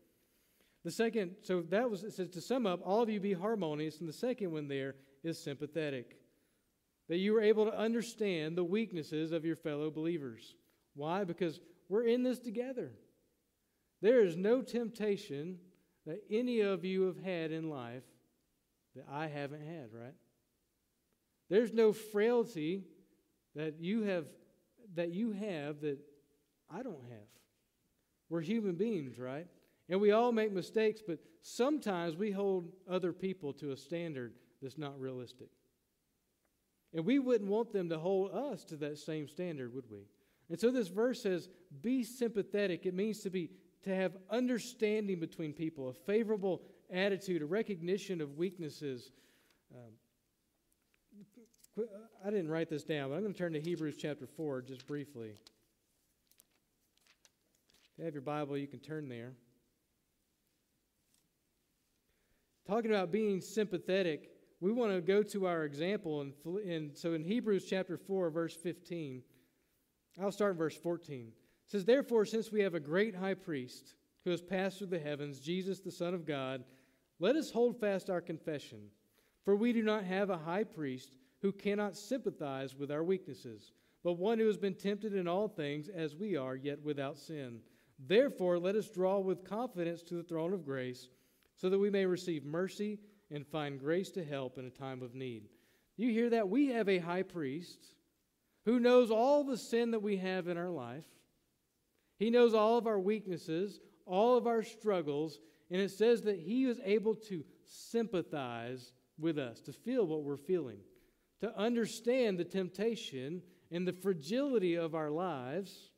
The 0.84 0.90
second, 0.90 1.36
so 1.42 1.62
that 1.68 1.90
was, 1.90 2.04
it 2.04 2.12
says 2.12 2.30
to 2.30 2.40
sum 2.40 2.66
up, 2.66 2.80
all 2.84 3.02
of 3.02 3.10
you 3.10 3.20
be 3.20 3.32
harmonious. 3.32 4.00
And 4.00 4.08
the 4.08 4.14
second 4.14 4.52
one 4.52 4.68
there 4.68 4.94
is 5.22 5.42
sympathetic. 5.42 6.16
That 7.08 7.18
you 7.18 7.36
are 7.36 7.42
able 7.42 7.66
to 7.66 7.76
understand 7.76 8.56
the 8.56 8.64
weaknesses 8.64 9.32
of 9.32 9.44
your 9.44 9.56
fellow 9.56 9.90
believers. 9.90 10.54
Why? 10.94 11.24
Because 11.24 11.60
we're 11.88 12.06
in 12.06 12.22
this 12.22 12.38
together. 12.38 12.92
There 14.00 14.20
is 14.20 14.36
no 14.36 14.62
temptation 14.62 15.58
that 16.06 16.22
any 16.30 16.60
of 16.60 16.84
you 16.84 17.02
have 17.02 17.18
had 17.18 17.52
in 17.52 17.68
life 17.68 18.04
that 18.96 19.04
I 19.10 19.26
haven't 19.26 19.62
had, 19.62 19.92
right? 19.92 20.14
There's 21.50 21.72
no 21.72 21.92
frailty 21.92 22.84
that 23.54 23.80
you 23.80 24.02
have 24.02 24.26
that 24.94 25.10
you 25.10 25.32
have 25.32 25.80
that 25.82 25.98
I 26.68 26.82
don't 26.82 27.04
have. 27.10 27.28
We're 28.28 28.40
human 28.40 28.76
beings, 28.76 29.18
right? 29.18 29.46
And 29.90 30.00
we 30.00 30.12
all 30.12 30.30
make 30.30 30.52
mistakes, 30.52 31.02
but 31.06 31.18
sometimes 31.42 32.16
we 32.16 32.30
hold 32.30 32.70
other 32.88 33.12
people 33.12 33.52
to 33.54 33.72
a 33.72 33.76
standard 33.76 34.34
that's 34.62 34.78
not 34.78 34.98
realistic. 35.00 35.48
And 36.94 37.04
we 37.04 37.18
wouldn't 37.18 37.50
want 37.50 37.72
them 37.72 37.88
to 37.88 37.98
hold 37.98 38.32
us 38.32 38.64
to 38.66 38.76
that 38.76 38.98
same 38.98 39.28
standard, 39.28 39.74
would 39.74 39.90
we? 39.90 40.06
And 40.48 40.58
so 40.58 40.70
this 40.70 40.88
verse 40.88 41.22
says, 41.22 41.48
be 41.82 42.04
sympathetic. 42.04 42.86
It 42.86 42.94
means 42.94 43.20
to 43.20 43.30
be 43.30 43.50
to 43.82 43.94
have 43.94 44.16
understanding 44.30 45.18
between 45.18 45.52
people, 45.52 45.88
a 45.88 45.92
favorable 45.92 46.62
attitude, 46.92 47.42
a 47.42 47.46
recognition 47.46 48.20
of 48.20 48.36
weaknesses. 48.36 49.10
Um, 49.74 51.86
I 52.24 52.30
didn't 52.30 52.50
write 52.50 52.68
this 52.68 52.84
down, 52.84 53.08
but 53.08 53.16
I'm 53.16 53.22
going 53.22 53.32
to 53.32 53.38
turn 53.38 53.54
to 53.54 53.60
Hebrews 53.60 53.96
chapter 53.98 54.26
4 54.26 54.62
just 54.62 54.86
briefly. 54.86 55.30
If 57.92 57.98
you 57.98 58.04
have 58.04 58.14
your 58.14 58.22
Bible, 58.22 58.58
you 58.58 58.66
can 58.66 58.80
turn 58.80 59.08
there. 59.08 59.32
Talking 62.70 62.92
about 62.92 63.10
being 63.10 63.40
sympathetic, 63.40 64.30
we 64.60 64.70
want 64.70 64.92
to 64.92 65.00
go 65.00 65.24
to 65.24 65.48
our 65.48 65.64
example. 65.64 66.20
And 66.44 66.96
so 66.96 67.14
in 67.14 67.24
Hebrews 67.24 67.66
chapter 67.68 67.96
4, 67.96 68.30
verse 68.30 68.54
15, 68.54 69.24
I'll 70.22 70.30
start 70.30 70.52
in 70.52 70.58
verse 70.58 70.76
14. 70.76 71.32
It 71.32 71.34
says, 71.68 71.84
Therefore, 71.84 72.24
since 72.24 72.52
we 72.52 72.60
have 72.60 72.76
a 72.76 72.78
great 72.78 73.12
high 73.12 73.34
priest 73.34 73.96
who 74.24 74.30
has 74.30 74.40
passed 74.40 74.78
through 74.78 74.86
the 74.86 75.00
heavens, 75.00 75.40
Jesus, 75.40 75.80
the 75.80 75.90
Son 75.90 76.14
of 76.14 76.24
God, 76.24 76.62
let 77.18 77.34
us 77.34 77.50
hold 77.50 77.80
fast 77.80 78.08
our 78.08 78.20
confession. 78.20 78.82
For 79.44 79.56
we 79.56 79.72
do 79.72 79.82
not 79.82 80.04
have 80.04 80.30
a 80.30 80.38
high 80.38 80.62
priest 80.62 81.16
who 81.42 81.50
cannot 81.50 81.96
sympathize 81.96 82.76
with 82.76 82.92
our 82.92 83.02
weaknesses, 83.02 83.72
but 84.04 84.12
one 84.12 84.38
who 84.38 84.46
has 84.46 84.58
been 84.58 84.76
tempted 84.76 85.12
in 85.12 85.26
all 85.26 85.48
things 85.48 85.88
as 85.88 86.14
we 86.14 86.36
are, 86.36 86.54
yet 86.54 86.80
without 86.84 87.18
sin. 87.18 87.62
Therefore, 87.98 88.60
let 88.60 88.76
us 88.76 88.88
draw 88.88 89.18
with 89.18 89.42
confidence 89.42 90.04
to 90.04 90.14
the 90.14 90.22
throne 90.22 90.52
of 90.52 90.64
grace, 90.64 91.08
so 91.60 91.68
that 91.68 91.78
we 91.78 91.90
may 91.90 92.06
receive 92.06 92.44
mercy 92.44 92.98
and 93.30 93.46
find 93.46 93.78
grace 93.78 94.10
to 94.12 94.24
help 94.24 94.56
in 94.56 94.64
a 94.64 94.70
time 94.70 95.02
of 95.02 95.14
need. 95.14 95.48
You 95.96 96.10
hear 96.10 96.30
that? 96.30 96.48
We 96.48 96.68
have 96.68 96.88
a 96.88 96.98
high 96.98 97.22
priest 97.22 97.78
who 98.64 98.80
knows 98.80 99.10
all 99.10 99.44
the 99.44 99.58
sin 99.58 99.90
that 99.90 100.02
we 100.02 100.16
have 100.16 100.48
in 100.48 100.56
our 100.56 100.70
life. 100.70 101.04
He 102.18 102.30
knows 102.30 102.54
all 102.54 102.78
of 102.78 102.86
our 102.86 102.98
weaknesses, 102.98 103.80
all 104.06 104.36
of 104.36 104.46
our 104.46 104.62
struggles, 104.62 105.38
and 105.70 105.80
it 105.80 105.90
says 105.90 106.22
that 106.22 106.38
he 106.38 106.64
is 106.64 106.80
able 106.82 107.14
to 107.14 107.44
sympathize 107.66 108.92
with 109.18 109.38
us, 109.38 109.60
to 109.60 109.72
feel 109.72 110.06
what 110.06 110.22
we're 110.22 110.36
feeling, 110.38 110.78
to 111.40 111.56
understand 111.58 112.38
the 112.38 112.44
temptation 112.44 113.42
and 113.70 113.86
the 113.86 113.92
fragility 113.92 114.76
of 114.76 114.94
our 114.94 115.10
lives. 115.10 115.90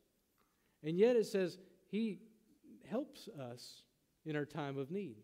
And 0.83 0.99
yet 0.99 1.15
it 1.15 1.27
says 1.27 1.59
he 1.87 2.19
helps 2.91 3.29
us 3.29 3.83
in 4.25 4.35
our 4.35 4.45
time 4.45 4.77
of 4.77 4.91
need. 4.91 5.17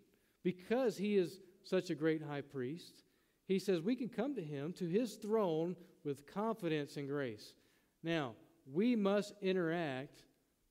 Because 0.42 0.96
he 0.96 1.16
is 1.16 1.40
such 1.62 1.90
a 1.90 1.94
great 1.94 2.22
high 2.22 2.40
priest, 2.40 3.02
he 3.46 3.58
says 3.58 3.80
we 3.80 3.96
can 3.96 4.08
come 4.08 4.34
to 4.34 4.42
him, 4.42 4.72
to 4.74 4.88
his 4.88 5.14
throne, 5.14 5.76
with 6.04 6.26
confidence 6.26 6.96
and 6.96 7.08
grace. 7.08 7.54
Now, 8.02 8.34
we 8.72 8.94
must 8.96 9.34
interact 9.42 10.22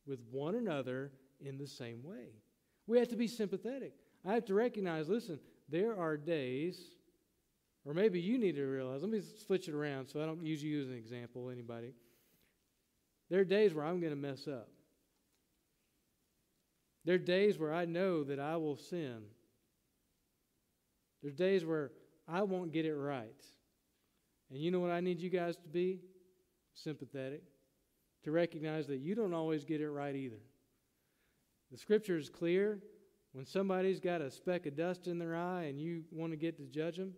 with 0.05 0.19
one 0.31 0.55
another 0.55 1.11
in 1.41 1.57
the 1.57 1.67
same 1.67 2.03
way. 2.03 2.29
We 2.87 2.97
have 2.99 3.09
to 3.09 3.15
be 3.15 3.27
sympathetic. 3.27 3.93
I 4.25 4.33
have 4.33 4.45
to 4.45 4.53
recognize 4.53 5.09
listen, 5.09 5.39
there 5.69 5.97
are 5.97 6.17
days, 6.17 6.79
or 7.85 7.93
maybe 7.93 8.19
you 8.19 8.37
need 8.37 8.55
to 8.55 8.65
realize, 8.65 9.01
let 9.01 9.11
me 9.11 9.21
switch 9.45 9.67
it 9.67 9.73
around 9.73 10.07
so 10.07 10.21
I 10.21 10.25
don't 10.25 10.45
use 10.45 10.63
you 10.63 10.81
as 10.81 10.87
an 10.87 10.95
example, 10.95 11.49
anybody. 11.49 11.93
There 13.29 13.41
are 13.41 13.45
days 13.45 13.73
where 13.73 13.85
I'm 13.85 13.99
going 13.99 14.13
to 14.13 14.17
mess 14.17 14.47
up. 14.47 14.69
There 17.03 17.15
are 17.15 17.19
days 17.19 17.57
where 17.57 17.73
I 17.73 17.85
know 17.85 18.23
that 18.23 18.39
I 18.39 18.57
will 18.57 18.77
sin. 18.77 19.23
There's 21.21 21.35
days 21.35 21.65
where 21.65 21.91
I 22.27 22.43
won't 22.43 22.71
get 22.71 22.85
it 22.85 22.95
right. 22.95 23.43
And 24.49 24.59
you 24.59 24.71
know 24.71 24.79
what 24.79 24.91
I 24.91 24.99
need 24.99 25.21
you 25.21 25.29
guys 25.29 25.55
to 25.57 25.67
be? 25.67 25.99
Sympathetic. 26.73 27.43
To 28.23 28.31
recognize 28.31 28.87
that 28.87 28.97
you 28.97 29.15
don't 29.15 29.33
always 29.33 29.63
get 29.63 29.81
it 29.81 29.89
right 29.89 30.15
either. 30.15 30.41
The 31.71 31.77
scripture 31.77 32.17
is 32.17 32.29
clear. 32.29 32.79
When 33.33 33.45
somebody's 33.45 33.99
got 33.99 34.21
a 34.21 34.31
speck 34.31 34.65
of 34.65 34.75
dust 34.75 35.07
in 35.07 35.19
their 35.19 35.35
eye 35.35 35.63
and 35.63 35.79
you 35.79 36.03
want 36.11 36.31
to 36.31 36.37
get 36.37 36.57
to 36.57 36.65
judge 36.65 36.97
them, 36.97 37.13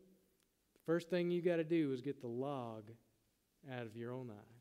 the 0.74 0.82
first 0.86 1.10
thing 1.10 1.30
you 1.30 1.42
got 1.42 1.58
to 1.58 1.64
do 1.64 1.92
is 1.94 2.02
get 2.02 2.20
the 2.20 2.28
log 2.28 2.90
out 3.72 3.86
of 3.86 3.96
your 3.96 4.12
own 4.12 4.30
eye. 4.30 4.54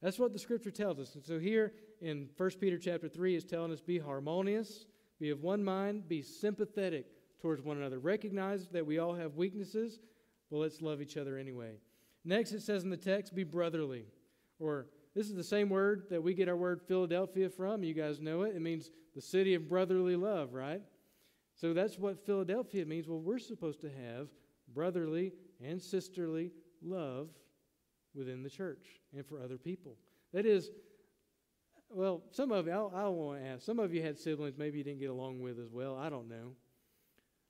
That's 0.00 0.18
what 0.18 0.32
the 0.32 0.38
scripture 0.38 0.70
tells 0.70 0.98
us. 0.98 1.14
And 1.14 1.24
so 1.24 1.38
here 1.38 1.72
in 2.00 2.28
1 2.36 2.50
Peter 2.60 2.78
chapter 2.78 3.08
3 3.08 3.34
is 3.34 3.44
telling 3.44 3.72
us 3.72 3.80
be 3.80 3.98
harmonious, 3.98 4.86
be 5.18 5.30
of 5.30 5.42
one 5.42 5.64
mind, 5.64 6.08
be 6.08 6.22
sympathetic 6.22 7.06
towards 7.40 7.62
one 7.62 7.76
another. 7.76 7.98
Recognize 7.98 8.68
that 8.68 8.86
we 8.86 8.98
all 8.98 9.14
have 9.14 9.36
weaknesses, 9.36 10.00
but 10.50 10.58
let's 10.58 10.82
love 10.82 11.00
each 11.00 11.16
other 11.16 11.36
anyway. 11.36 11.76
Next 12.24 12.52
it 12.52 12.62
says 12.62 12.84
in 12.84 12.90
the 12.90 12.96
text 12.96 13.34
be 13.34 13.44
brotherly 13.44 14.06
or 14.58 14.86
this 15.14 15.28
is 15.28 15.34
the 15.34 15.44
same 15.44 15.70
word 15.70 16.04
that 16.10 16.22
we 16.22 16.34
get 16.34 16.48
our 16.48 16.56
word 16.56 16.82
Philadelphia 16.86 17.48
from. 17.48 17.82
You 17.82 17.94
guys 17.94 18.20
know 18.20 18.42
it. 18.42 18.54
It 18.54 18.60
means 18.60 18.90
the 19.14 19.20
city 19.22 19.54
of 19.54 19.68
brotherly 19.68 20.14
love, 20.14 20.52
right? 20.52 20.82
So 21.54 21.72
that's 21.72 21.98
what 21.98 22.24
Philadelphia 22.26 22.84
means. 22.84 23.08
Well, 23.08 23.20
we're 23.20 23.38
supposed 23.38 23.80
to 23.80 23.88
have 23.88 24.28
brotherly 24.74 25.32
and 25.64 25.80
sisterly 25.80 26.52
love 26.82 27.28
within 28.14 28.42
the 28.42 28.50
church 28.50 29.00
and 29.14 29.24
for 29.24 29.40
other 29.40 29.56
people. 29.56 29.96
That 30.34 30.44
is, 30.44 30.70
well, 31.88 32.22
some 32.30 32.52
of 32.52 32.66
you, 32.66 32.72
I, 32.72 33.08
want 33.08 33.40
to 33.40 33.46
ask, 33.46 33.64
some 33.64 33.78
of 33.78 33.94
you 33.94 34.02
had 34.02 34.18
siblings 34.18 34.58
maybe 34.58 34.78
you 34.78 34.84
didn't 34.84 35.00
get 35.00 35.10
along 35.10 35.40
with 35.40 35.58
as 35.58 35.70
well. 35.72 35.96
I 35.96 36.10
don't 36.10 36.28
know. 36.28 36.52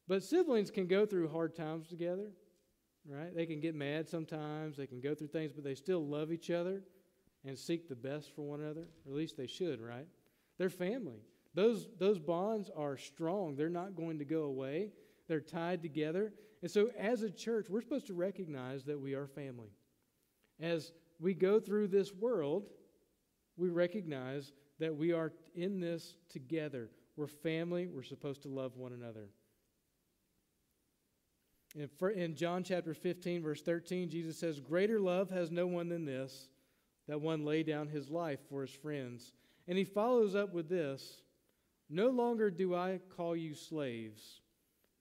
But 0.08 0.22
siblings 0.22 0.70
can 0.70 0.86
go 0.86 1.04
through 1.04 1.28
hard 1.28 1.56
times 1.56 1.88
together, 1.88 2.30
right? 3.08 3.34
They 3.34 3.46
can 3.46 3.60
get 3.60 3.75
mad 3.75 4.08
sometimes, 4.08 4.76
they 4.76 4.86
can 4.86 5.00
go 5.00 5.14
through 5.14 5.28
things, 5.28 5.52
but 5.52 5.64
they 5.64 5.75
still 5.75 6.06
love 6.06 6.30
each 6.30 6.50
other 6.50 6.82
and 7.44 7.58
seek 7.58 7.88
the 7.88 7.96
best 7.96 8.34
for 8.34 8.42
one 8.42 8.60
another, 8.60 8.88
or 9.04 9.12
at 9.12 9.16
least 9.16 9.36
they 9.36 9.46
should, 9.46 9.80
right? 9.80 10.06
They're 10.58 10.70
family. 10.70 11.20
Those, 11.54 11.88
those 11.98 12.18
bonds 12.18 12.70
are 12.76 12.96
strong. 12.96 13.56
They're 13.56 13.68
not 13.68 13.96
going 13.96 14.18
to 14.18 14.25
go 14.25 14.42
away. 14.42 14.90
They're 15.28 15.40
tied 15.40 15.82
together. 15.82 16.32
And 16.62 16.70
so, 16.70 16.90
as 16.98 17.22
a 17.22 17.30
church, 17.30 17.66
we're 17.68 17.80
supposed 17.80 18.06
to 18.08 18.14
recognize 18.14 18.84
that 18.84 19.00
we 19.00 19.14
are 19.14 19.26
family. 19.26 19.70
As 20.60 20.92
we 21.18 21.34
go 21.34 21.60
through 21.60 21.88
this 21.88 22.12
world, 22.12 22.64
we 23.56 23.68
recognize 23.68 24.52
that 24.78 24.94
we 24.94 25.12
are 25.12 25.32
in 25.54 25.80
this 25.80 26.16
together. 26.28 26.90
We're 27.16 27.26
family. 27.26 27.86
We're 27.86 28.02
supposed 28.02 28.42
to 28.42 28.48
love 28.48 28.76
one 28.76 28.92
another. 28.92 29.28
In, 31.76 32.35
John 32.35 32.64
chapter 32.64 32.95
15, 32.95 33.42
verse 33.42 33.62
13, 33.62 34.09
Jesus 34.09 34.38
says, 34.38 34.61
Greater 34.61 34.99
love 34.99 35.28
has 35.30 35.50
no 35.50 35.66
one 35.66 35.88
than 35.88 36.06
this 36.06 36.49
that 37.06 37.21
one 37.21 37.45
lay 37.45 37.62
down 37.62 37.87
his 37.87 38.11
life 38.11 38.40
for 38.49 38.62
his 38.62 38.71
friends. 38.71 39.33
And 39.68 39.76
he 39.76 39.85
follows 39.85 40.35
up 40.35 40.54
with 40.54 40.68
this 40.68 41.23
No 41.90 42.09
longer 42.09 42.50
do 42.50 42.75
I 42.75 43.00
call 43.14 43.37
you 43.37 43.54
slaves, 43.54 44.40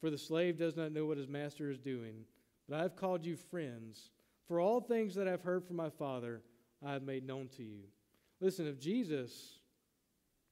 for 0.02 0.10
the 0.10 0.18
slave 0.18 0.58
does 0.58 0.76
not 0.76 0.92
know 0.92 1.06
what 1.06 1.18
his 1.18 1.30
master 1.30 1.70
is 1.70 1.80
doing, 1.80 2.26
but 2.68 2.80
I 2.80 2.82
have 2.82 2.96
called 2.96 3.26
you 3.26 3.38
friends. 3.38 4.10
For 4.48 4.60
all 4.60 4.82
things 4.82 5.16
that 5.16 5.28
I've 5.28 5.42
heard 5.42 5.66
from 5.66 5.78
my 5.78 5.90
Father, 5.90 6.42
I 6.86 6.92
have 6.94 7.04
made 7.04 7.26
known 7.26 7.48
to 7.58 7.64
you. 7.64 7.86
Listen, 8.40 8.68
if 8.68 8.80
Jesus 8.80 9.60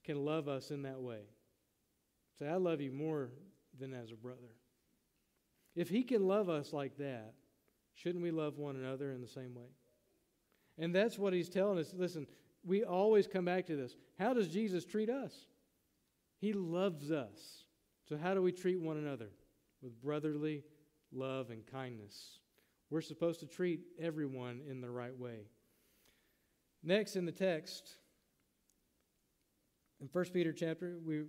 can 0.03 0.25
love 0.25 0.47
us 0.47 0.71
in 0.71 0.83
that 0.83 0.99
way, 0.99 1.21
say, 2.39 2.47
I 2.47 2.55
love 2.55 2.81
you 2.81 2.91
more 2.91 3.29
than 3.79 3.93
as 3.93 4.11
a 4.11 4.15
brother. 4.15 4.49
If 5.75 5.89
he 5.89 6.03
can 6.03 6.27
love 6.27 6.49
us 6.49 6.73
like 6.73 6.97
that, 6.97 7.33
shouldn't 7.95 8.23
we 8.23 8.31
love 8.31 8.57
one 8.57 8.75
another 8.75 9.11
in 9.11 9.21
the 9.21 9.27
same 9.27 9.55
way? 9.55 9.69
And 10.77 10.93
that's 10.93 11.17
what 11.17 11.33
he's 11.33 11.49
telling 11.49 11.79
us. 11.79 11.93
Listen, 11.95 12.27
we 12.63 12.83
always 12.83 13.27
come 13.27 13.45
back 13.45 13.65
to 13.67 13.75
this. 13.75 13.95
How 14.17 14.33
does 14.33 14.47
Jesus 14.47 14.85
treat 14.85 15.09
us? 15.09 15.33
He 16.39 16.53
loves 16.53 17.11
us. 17.11 17.65
So, 18.07 18.17
how 18.17 18.33
do 18.33 18.41
we 18.41 18.51
treat 18.51 18.79
one 18.79 18.97
another? 18.97 19.29
With 19.81 19.99
brotherly 20.01 20.63
love 21.11 21.49
and 21.49 21.65
kindness. 21.65 22.39
We're 22.89 23.01
supposed 23.01 23.39
to 23.41 23.45
treat 23.45 23.81
everyone 23.99 24.61
in 24.69 24.81
the 24.81 24.89
right 24.89 25.17
way. 25.17 25.47
Next 26.83 27.15
in 27.15 27.25
the 27.25 27.31
text, 27.31 27.95
in 30.01 30.09
1 30.11 30.25
Peter 30.33 30.51
chapter, 30.51 30.97
we, 31.05 31.23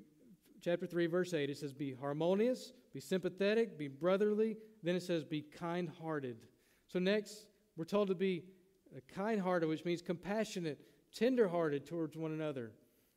chapter 0.61 0.87
3, 0.87 1.07
verse 1.07 1.33
8, 1.33 1.49
it 1.49 1.57
says, 1.57 1.73
Be 1.73 1.95
harmonious, 1.95 2.73
be 2.95 3.01
sympathetic, 3.01 3.77
be 3.77 3.89
brotherly. 3.89 4.57
Then 4.83 4.95
it 4.95 5.03
says, 5.03 5.25
Be 5.25 5.43
kind 5.43 5.91
hearted. 6.01 6.37
So, 6.87 7.01
next, 7.01 7.47
we're 7.77 7.85
told 7.85 8.09
to 8.09 8.15
be 8.15 8.45
uh, 8.97 9.01
kind 9.13 9.41
hearted, 9.41 9.69
which 9.69 9.85
means 9.85 10.01
compassionate, 10.01 10.79
tender 11.13 11.49
hearted 11.49 11.87
towards 11.87 12.17
one 12.17 12.31
another. 12.31 12.71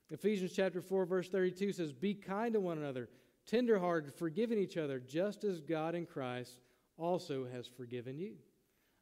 Ephesians 0.10 0.54
chapter 0.54 0.82
4, 0.82 1.06
verse 1.06 1.30
32 1.30 1.72
says, 1.74 1.94
Be 1.94 2.16
kind 2.16 2.54
to 2.54 2.60
one 2.60 2.80
another, 2.80 3.08
tender 3.46 3.78
hearted, 3.78 4.14
forgiving 4.16 4.58
each 4.58 4.78
other, 4.78 5.00
just 5.00 5.44
as 5.44 5.62
God 5.62 5.94
in 5.94 6.08
Christ 6.08 6.60
also 6.98 7.46
has 7.46 7.68
forgiven 7.68 8.18
you. 8.18 8.34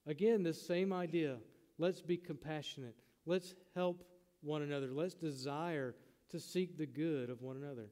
Again, 0.06 0.44
this 0.44 0.62
same 0.62 0.92
idea. 0.92 1.38
Let's 1.78 2.02
be 2.02 2.18
compassionate. 2.18 2.96
Let's 3.26 3.56
help 3.76 4.04
one 4.42 4.62
another. 4.62 4.92
Let's 4.92 5.14
desire 5.14 5.96
to 6.32 6.40
seek 6.40 6.78
the 6.78 6.86
good 6.86 7.30
of 7.30 7.42
one 7.42 7.56
another. 7.56 7.88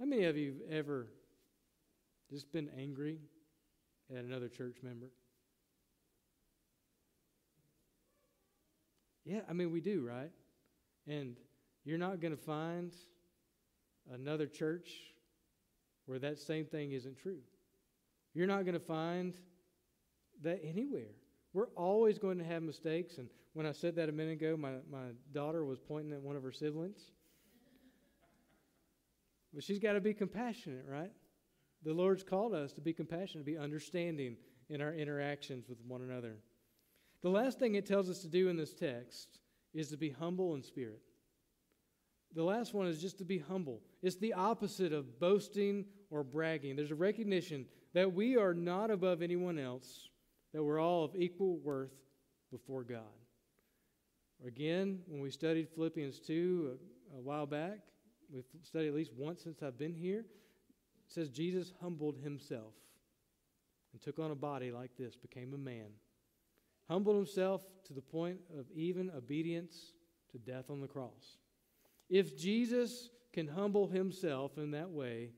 How 0.00 0.06
many 0.06 0.24
of 0.24 0.36
you 0.36 0.56
ever 0.68 1.06
just 2.32 2.50
been 2.50 2.70
angry 2.78 3.18
at 4.10 4.24
another 4.24 4.48
church 4.48 4.78
member? 4.82 5.10
Yeah, 9.24 9.40
I 9.48 9.52
mean, 9.52 9.70
we 9.70 9.80
do, 9.80 10.04
right? 10.06 10.30
And 11.06 11.36
you're 11.84 11.98
not 11.98 12.20
going 12.20 12.34
to 12.34 12.42
find 12.42 12.92
another 14.12 14.46
church 14.46 14.90
where 16.06 16.18
that 16.20 16.38
same 16.38 16.64
thing 16.64 16.92
isn't 16.92 17.18
true. 17.18 17.38
You're 18.34 18.46
not 18.46 18.64
going 18.64 18.74
to 18.74 18.80
find 18.80 19.34
that 20.42 20.60
anywhere. 20.64 21.12
We're 21.52 21.68
always 21.76 22.18
going 22.18 22.38
to 22.38 22.44
have 22.44 22.62
mistakes. 22.62 23.18
And 23.18 23.28
when 23.52 23.66
I 23.66 23.72
said 23.72 23.94
that 23.96 24.08
a 24.08 24.12
minute 24.12 24.40
ago, 24.40 24.56
my, 24.56 24.72
my 24.90 25.10
daughter 25.32 25.64
was 25.64 25.78
pointing 25.78 26.12
at 26.12 26.22
one 26.22 26.34
of 26.34 26.42
her 26.42 26.52
siblings. 26.52 27.00
But 29.52 29.62
she's 29.62 29.78
got 29.78 29.92
to 29.92 30.00
be 30.00 30.14
compassionate, 30.14 30.86
right? 30.88 31.12
The 31.84 31.92
Lord's 31.92 32.22
called 32.22 32.54
us 32.54 32.72
to 32.72 32.80
be 32.80 32.92
compassionate, 32.92 33.44
to 33.44 33.52
be 33.52 33.58
understanding 33.58 34.36
in 34.68 34.80
our 34.80 34.92
interactions 34.92 35.68
with 35.68 35.78
one 35.86 36.02
another. 36.02 36.36
The 37.22 37.30
last 37.30 37.58
thing 37.58 37.74
it 37.74 37.86
tells 37.86 38.08
us 38.08 38.20
to 38.20 38.28
do 38.28 38.48
in 38.48 38.56
this 38.56 38.74
text 38.74 39.38
is 39.74 39.88
to 39.90 39.96
be 39.96 40.10
humble 40.10 40.54
in 40.54 40.62
spirit. 40.62 41.00
The 42.34 42.42
last 42.42 42.72
one 42.72 42.86
is 42.86 43.00
just 43.00 43.18
to 43.18 43.24
be 43.24 43.38
humble. 43.38 43.80
It's 44.02 44.16
the 44.16 44.32
opposite 44.32 44.92
of 44.92 45.20
boasting 45.20 45.84
or 46.10 46.24
bragging. 46.24 46.76
There's 46.76 46.90
a 46.90 46.96
recognition 46.96 47.66
that 47.94 48.12
we 48.12 48.36
are 48.36 48.54
not 48.54 48.90
above 48.90 49.22
anyone 49.22 49.58
else, 49.58 50.08
that 50.54 50.62
we're 50.62 50.80
all 50.80 51.04
of 51.04 51.14
equal 51.14 51.58
worth 51.58 51.92
before 52.50 52.84
God. 52.84 53.02
Again, 54.46 55.00
when 55.06 55.20
we 55.20 55.30
studied 55.30 55.68
Philippians 55.68 56.20
2 56.20 56.78
a, 57.14 57.16
a 57.16 57.20
while 57.20 57.46
back, 57.46 57.78
we've 58.32 58.44
studied 58.62 58.88
at 58.88 58.94
least 58.94 59.12
once 59.16 59.42
since 59.42 59.62
I've 59.62 59.78
been 59.78 59.94
here, 59.94 60.24
it 61.12 61.20
says 61.20 61.28
Jesus 61.28 61.72
humbled 61.80 62.16
himself 62.22 62.74
and 63.92 64.00
took 64.00 64.18
on 64.18 64.30
a 64.30 64.34
body 64.34 64.70
like 64.70 64.96
this, 64.96 65.16
became 65.16 65.54
a 65.54 65.58
man 65.58 65.90
humbled 66.88 67.16
himself 67.16 67.62
to 67.86 67.92
the 67.92 68.00
point 68.00 68.38
of 68.58 68.66
even 68.74 69.10
obedience 69.16 69.92
to 70.30 70.38
death 70.38 70.70
on 70.70 70.80
the 70.80 70.86
cross. 70.86 71.38
If 72.08 72.36
Jesus 72.36 73.08
can 73.32 73.48
humble 73.48 73.88
himself 73.88 74.58
in 74.58 74.72
that 74.72 74.90
way, 74.90 75.30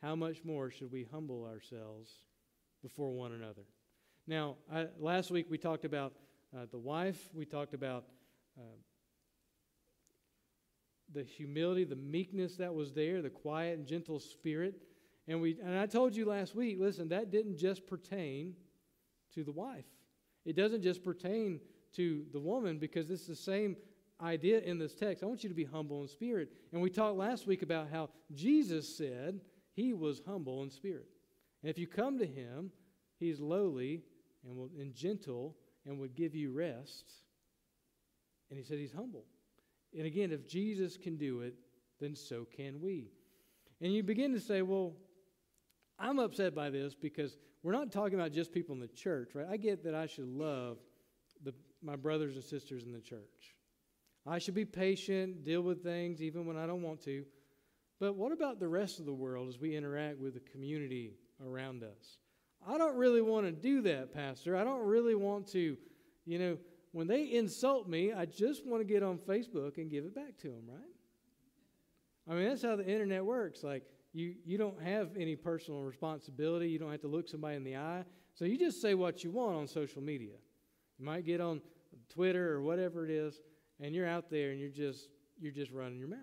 how 0.00 0.16
much 0.16 0.44
more 0.44 0.70
should 0.70 0.90
we 0.90 1.06
humble 1.12 1.44
ourselves 1.44 2.10
before 2.82 3.12
one 3.12 3.32
another? 3.32 3.62
Now, 4.26 4.56
I, 4.72 4.86
last 4.98 5.30
week 5.30 5.46
we 5.50 5.58
talked 5.58 5.84
about 5.84 6.14
uh, 6.56 6.66
the 6.70 6.78
wife, 6.78 7.18
we 7.34 7.44
talked 7.44 7.74
about 7.74 8.04
uh, 8.58 8.62
the 11.12 11.22
humility, 11.22 11.84
the 11.84 11.96
meekness 11.96 12.56
that 12.56 12.72
was 12.72 12.92
there, 12.92 13.20
the 13.20 13.30
quiet 13.30 13.78
and 13.78 13.86
gentle 13.86 14.20
spirit. 14.20 14.80
And, 15.28 15.42
we, 15.42 15.58
and 15.62 15.78
I 15.78 15.86
told 15.86 16.16
you 16.16 16.24
last 16.24 16.54
week, 16.54 16.78
listen, 16.80 17.10
that 17.10 17.30
didn't 17.30 17.58
just 17.58 17.86
pertain 17.86 18.54
to 19.34 19.44
the 19.44 19.52
wife. 19.52 19.84
It 20.46 20.56
doesn't 20.56 20.82
just 20.82 21.04
pertain 21.04 21.60
to 21.96 22.24
the 22.32 22.40
woman 22.40 22.78
because 22.78 23.10
it's 23.10 23.26
the 23.26 23.36
same 23.36 23.76
idea 24.22 24.60
in 24.60 24.78
this 24.78 24.94
text. 24.94 25.22
I 25.22 25.26
want 25.26 25.42
you 25.42 25.50
to 25.50 25.54
be 25.54 25.64
humble 25.64 26.00
in 26.00 26.08
spirit. 26.08 26.48
And 26.72 26.80
we 26.80 26.88
talked 26.88 27.18
last 27.18 27.46
week 27.46 27.62
about 27.62 27.90
how 27.90 28.08
Jesus 28.34 28.96
said 28.96 29.40
he 29.74 29.92
was 29.92 30.22
humble 30.26 30.62
in 30.62 30.70
spirit. 30.70 31.06
And 31.62 31.70
if 31.70 31.78
you 31.78 31.86
come 31.86 32.18
to 32.18 32.26
him, 32.26 32.70
he's 33.18 33.38
lowly 33.38 34.02
and, 34.46 34.56
will, 34.56 34.70
and 34.78 34.94
gentle 34.94 35.56
and 35.86 35.98
would 35.98 36.14
give 36.14 36.34
you 36.34 36.52
rest. 36.52 37.12
And 38.50 38.58
he 38.58 38.64
said 38.64 38.78
he's 38.78 38.92
humble. 38.92 39.26
And 39.96 40.06
again, 40.06 40.32
if 40.32 40.46
Jesus 40.46 40.96
can 40.96 41.16
do 41.16 41.40
it, 41.40 41.54
then 42.00 42.14
so 42.14 42.46
can 42.56 42.80
we. 42.80 43.10
And 43.80 43.92
you 43.92 44.02
begin 44.02 44.32
to 44.32 44.40
say, 44.40 44.62
well, 44.62 44.94
I'm 45.98 46.18
upset 46.18 46.54
by 46.54 46.70
this 46.70 46.94
because 46.94 47.36
we're 47.62 47.72
not 47.72 47.90
talking 47.90 48.14
about 48.14 48.32
just 48.32 48.52
people 48.52 48.74
in 48.74 48.80
the 48.80 48.88
church, 48.88 49.30
right? 49.34 49.46
I 49.50 49.56
get 49.56 49.84
that 49.84 49.94
I 49.94 50.06
should 50.06 50.28
love 50.28 50.78
the, 51.42 51.52
my 51.82 51.96
brothers 51.96 52.34
and 52.34 52.44
sisters 52.44 52.84
in 52.84 52.92
the 52.92 53.00
church. 53.00 53.54
I 54.26 54.38
should 54.38 54.54
be 54.54 54.64
patient, 54.64 55.44
deal 55.44 55.62
with 55.62 55.82
things 55.82 56.22
even 56.22 56.46
when 56.46 56.56
I 56.56 56.66
don't 56.66 56.82
want 56.82 57.02
to. 57.04 57.24
But 57.98 58.14
what 58.14 58.32
about 58.32 58.60
the 58.60 58.68
rest 58.68 59.00
of 59.00 59.06
the 59.06 59.12
world 59.12 59.48
as 59.48 59.58
we 59.58 59.74
interact 59.74 60.18
with 60.18 60.34
the 60.34 60.40
community 60.40 61.14
around 61.44 61.82
us? 61.82 62.18
I 62.66 62.78
don't 62.78 62.96
really 62.96 63.22
want 63.22 63.46
to 63.46 63.52
do 63.52 63.82
that, 63.82 64.12
Pastor. 64.14 64.56
I 64.56 64.64
don't 64.64 64.84
really 64.84 65.14
want 65.14 65.48
to, 65.52 65.76
you 66.26 66.38
know, 66.38 66.58
when 66.92 67.06
they 67.06 67.24
insult 67.24 67.88
me, 67.88 68.12
I 68.12 68.24
just 68.24 68.66
want 68.66 68.80
to 68.80 68.84
get 68.84 69.02
on 69.02 69.18
Facebook 69.18 69.78
and 69.78 69.90
give 69.90 70.04
it 70.04 70.14
back 70.14 70.38
to 70.38 70.48
them, 70.48 70.62
right? 70.68 70.78
I 72.28 72.34
mean, 72.34 72.48
that's 72.48 72.62
how 72.62 72.76
the 72.76 72.86
internet 72.86 73.24
works. 73.24 73.62
Like, 73.62 73.84
you, 74.12 74.34
you 74.44 74.58
don't 74.58 74.80
have 74.82 75.10
any 75.16 75.36
personal 75.36 75.82
responsibility. 75.82 76.68
You 76.68 76.78
don't 76.78 76.90
have 76.90 77.02
to 77.02 77.08
look 77.08 77.28
somebody 77.28 77.56
in 77.56 77.64
the 77.64 77.76
eye. 77.76 78.04
So 78.34 78.44
you 78.44 78.58
just 78.58 78.80
say 78.80 78.94
what 78.94 79.22
you 79.22 79.30
want 79.30 79.56
on 79.56 79.66
social 79.66 80.02
media. 80.02 80.34
You 80.98 81.04
might 81.04 81.24
get 81.24 81.40
on 81.40 81.60
Twitter 82.08 82.52
or 82.52 82.62
whatever 82.62 83.04
it 83.04 83.10
is, 83.10 83.40
and 83.80 83.94
you're 83.94 84.08
out 84.08 84.30
there 84.30 84.50
and 84.50 84.60
you're 84.60 84.70
just 84.70 85.08
you're 85.40 85.52
just 85.52 85.70
running 85.70 85.98
your 85.98 86.08
mouth. 86.08 86.18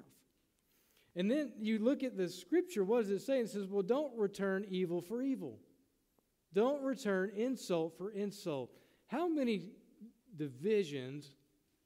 And 1.15 1.32
then 1.32 1.54
you 1.58 1.80
look 1.80 2.04
at 2.04 2.17
the 2.17 2.28
scripture, 2.28 2.84
what 2.84 3.04
does 3.04 3.10
it 3.10 3.21
say? 3.21 3.39
It 3.39 3.50
says, 3.50 3.67
Well, 3.67 3.84
don't 3.84 4.17
return 4.17 4.65
evil 4.69 5.02
for 5.02 5.21
evil. 5.21 5.60
Don't 6.54 6.82
return 6.84 7.32
insult 7.36 7.98
for 7.98 8.12
insult. 8.12 8.71
How 9.08 9.28
many 9.28 9.69
divisions 10.36 11.36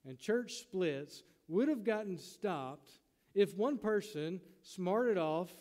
and 0.06 0.18
church 0.18 0.54
splits 0.54 1.24
would 1.48 1.68
have 1.68 1.84
gotten 1.84 2.18
stopped 2.18 2.92
if 3.36 3.56
one 3.56 3.78
person 3.78 4.40
smarted 4.62 5.18
off 5.18 5.54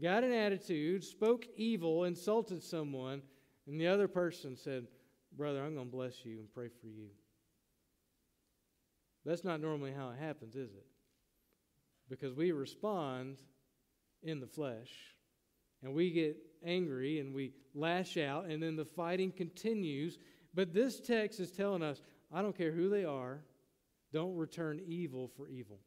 got 0.00 0.24
an 0.24 0.32
attitude, 0.32 1.04
spoke 1.04 1.46
evil, 1.56 2.04
insulted 2.04 2.62
someone, 2.62 3.22
and 3.66 3.80
the 3.80 3.86
other 3.86 4.08
person 4.08 4.56
said, 4.56 4.86
Brother, 5.36 5.62
I'm 5.62 5.74
going 5.74 5.86
to 5.86 5.92
bless 5.92 6.24
you 6.24 6.38
and 6.38 6.52
pray 6.52 6.68
for 6.68 6.86
you. 6.86 7.08
That's 9.24 9.44
not 9.44 9.60
normally 9.60 9.92
how 9.92 10.10
it 10.10 10.18
happens, 10.18 10.56
is 10.56 10.70
it? 10.72 10.86
Because 12.08 12.34
we 12.34 12.52
respond 12.52 13.38
in 14.22 14.40
the 14.40 14.46
flesh 14.46 14.90
and 15.82 15.94
we 15.94 16.10
get 16.10 16.36
angry 16.64 17.20
and 17.20 17.34
we 17.34 17.52
lash 17.74 18.16
out, 18.16 18.46
and 18.46 18.62
then 18.62 18.74
the 18.74 18.84
fighting 18.84 19.30
continues. 19.30 20.18
But 20.54 20.72
this 20.72 20.98
text 20.98 21.40
is 21.40 21.52
telling 21.52 21.82
us 21.82 22.00
I 22.32 22.42
don't 22.42 22.56
care 22.56 22.72
who 22.72 22.88
they 22.88 23.04
are, 23.04 23.42
don't 24.12 24.36
return 24.36 24.80
evil 24.86 25.30
for 25.36 25.48
evil. 25.48 25.78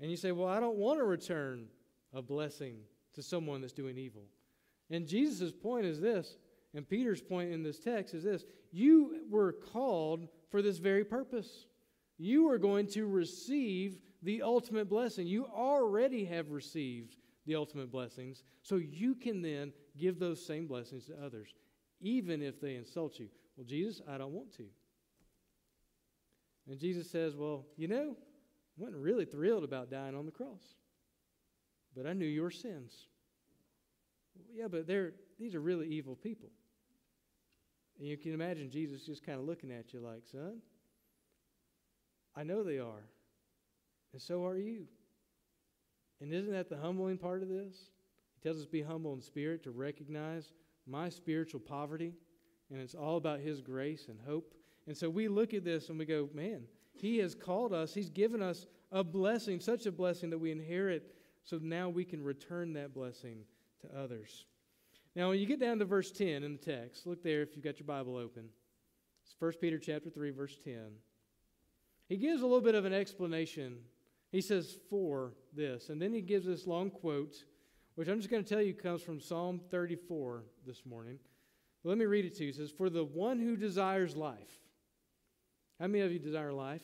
And 0.00 0.10
you 0.10 0.16
say, 0.16 0.32
Well, 0.32 0.48
I 0.48 0.60
don't 0.60 0.76
want 0.76 1.00
to 1.00 1.04
return 1.04 1.66
a 2.12 2.22
blessing 2.22 2.78
to 3.14 3.22
someone 3.22 3.60
that's 3.60 3.72
doing 3.72 3.98
evil. 3.98 4.22
And 4.90 5.06
Jesus' 5.06 5.52
point 5.52 5.86
is 5.86 6.00
this, 6.00 6.36
and 6.74 6.88
Peter's 6.88 7.20
point 7.20 7.52
in 7.52 7.62
this 7.62 7.78
text 7.78 8.14
is 8.14 8.24
this 8.24 8.44
you 8.70 9.22
were 9.30 9.52
called 9.52 10.28
for 10.50 10.62
this 10.62 10.78
very 10.78 11.04
purpose. 11.04 11.66
You 12.18 12.48
are 12.50 12.58
going 12.58 12.86
to 12.88 13.06
receive 13.06 14.00
the 14.22 14.42
ultimate 14.42 14.88
blessing. 14.88 15.26
You 15.26 15.46
already 15.46 16.24
have 16.24 16.50
received 16.50 17.16
the 17.46 17.54
ultimate 17.54 17.90
blessings, 17.90 18.42
so 18.62 18.76
you 18.76 19.14
can 19.14 19.40
then 19.40 19.72
give 19.96 20.18
those 20.18 20.44
same 20.44 20.66
blessings 20.66 21.06
to 21.06 21.24
others, 21.24 21.54
even 22.00 22.42
if 22.42 22.60
they 22.60 22.74
insult 22.74 23.18
you. 23.18 23.28
Well, 23.56 23.66
Jesus, 23.66 24.02
I 24.08 24.18
don't 24.18 24.32
want 24.32 24.52
to. 24.56 24.64
And 26.68 26.78
Jesus 26.78 27.10
says, 27.10 27.34
Well, 27.34 27.64
you 27.76 27.88
know, 27.88 28.16
I 28.16 28.82
wasn't 28.82 29.02
really 29.02 29.24
thrilled 29.24 29.64
about 29.64 29.90
dying 29.90 30.14
on 30.14 30.26
the 30.26 30.32
cross 30.32 30.74
but 31.98 32.08
I 32.08 32.12
knew 32.12 32.26
your 32.26 32.52
sins. 32.52 33.08
Yeah, 34.54 34.68
but 34.68 34.86
they're, 34.86 35.14
these 35.36 35.56
are 35.56 35.60
really 35.60 35.88
evil 35.88 36.14
people. 36.14 36.48
And 37.98 38.06
you 38.06 38.16
can 38.16 38.32
imagine 38.32 38.70
Jesus 38.70 39.02
just 39.02 39.26
kind 39.26 39.40
of 39.40 39.44
looking 39.44 39.72
at 39.72 39.92
you 39.92 39.98
like, 39.98 40.22
son, 40.30 40.58
I 42.36 42.44
know 42.44 42.62
they 42.62 42.78
are. 42.78 43.08
And 44.12 44.22
so 44.22 44.46
are 44.46 44.56
you. 44.56 44.84
And 46.20 46.32
isn't 46.32 46.52
that 46.52 46.68
the 46.68 46.76
humbling 46.76 47.18
part 47.18 47.42
of 47.42 47.48
this? 47.48 47.90
He 48.36 48.48
tells 48.48 48.58
us 48.58 48.66
to 48.66 48.70
be 48.70 48.82
humble 48.82 49.12
in 49.14 49.20
spirit, 49.20 49.64
to 49.64 49.72
recognize 49.72 50.52
my 50.86 51.08
spiritual 51.08 51.60
poverty, 51.60 52.14
and 52.70 52.80
it's 52.80 52.94
all 52.94 53.16
about 53.16 53.40
His 53.40 53.60
grace 53.60 54.06
and 54.08 54.20
hope. 54.24 54.54
And 54.86 54.96
so 54.96 55.10
we 55.10 55.26
look 55.26 55.52
at 55.52 55.64
this 55.64 55.88
and 55.88 55.98
we 55.98 56.04
go, 56.04 56.28
man, 56.32 56.62
He 56.92 57.18
has 57.18 57.34
called 57.34 57.72
us, 57.72 57.92
He's 57.92 58.08
given 58.08 58.40
us 58.40 58.68
a 58.92 59.02
blessing, 59.02 59.58
such 59.58 59.86
a 59.86 59.92
blessing 59.92 60.30
that 60.30 60.38
we 60.38 60.52
inherit 60.52 61.12
so 61.48 61.58
now 61.62 61.88
we 61.88 62.04
can 62.04 62.22
return 62.22 62.74
that 62.74 62.92
blessing 62.92 63.38
to 63.80 63.98
others. 63.98 64.44
Now, 65.16 65.30
when 65.30 65.38
you 65.38 65.46
get 65.46 65.58
down 65.58 65.78
to 65.78 65.86
verse 65.86 66.10
10 66.10 66.44
in 66.44 66.52
the 66.52 66.58
text, 66.58 67.06
look 67.06 67.22
there 67.22 67.40
if 67.40 67.54
you've 67.54 67.64
got 67.64 67.78
your 67.78 67.86
Bible 67.86 68.16
open. 68.18 68.50
It's 69.24 69.34
1 69.38 69.52
Peter 69.58 69.78
chapter 69.78 70.10
3, 70.10 70.30
verse 70.30 70.56
10. 70.62 70.78
He 72.06 72.18
gives 72.18 72.42
a 72.42 72.46
little 72.46 72.60
bit 72.60 72.74
of 72.74 72.84
an 72.84 72.92
explanation. 72.92 73.78
He 74.30 74.42
says, 74.42 74.76
for 74.90 75.32
this. 75.56 75.88
And 75.88 76.02
then 76.02 76.12
he 76.12 76.20
gives 76.20 76.44
this 76.44 76.66
long 76.66 76.90
quote, 76.90 77.36
which 77.94 78.08
I'm 78.08 78.18
just 78.18 78.30
going 78.30 78.44
to 78.44 78.48
tell 78.48 78.62
you 78.62 78.74
comes 78.74 79.00
from 79.00 79.18
Psalm 79.18 79.58
34 79.70 80.44
this 80.66 80.84
morning. 80.84 81.18
But 81.82 81.88
let 81.88 81.98
me 81.98 82.04
read 82.04 82.26
it 82.26 82.36
to 82.36 82.44
you. 82.44 82.50
It 82.50 82.56
says, 82.56 82.70
For 82.70 82.90
the 82.90 83.04
one 83.04 83.40
who 83.40 83.56
desires 83.56 84.14
life. 84.14 84.60
How 85.80 85.86
many 85.86 86.04
of 86.04 86.12
you 86.12 86.18
desire 86.18 86.52
life? 86.52 86.82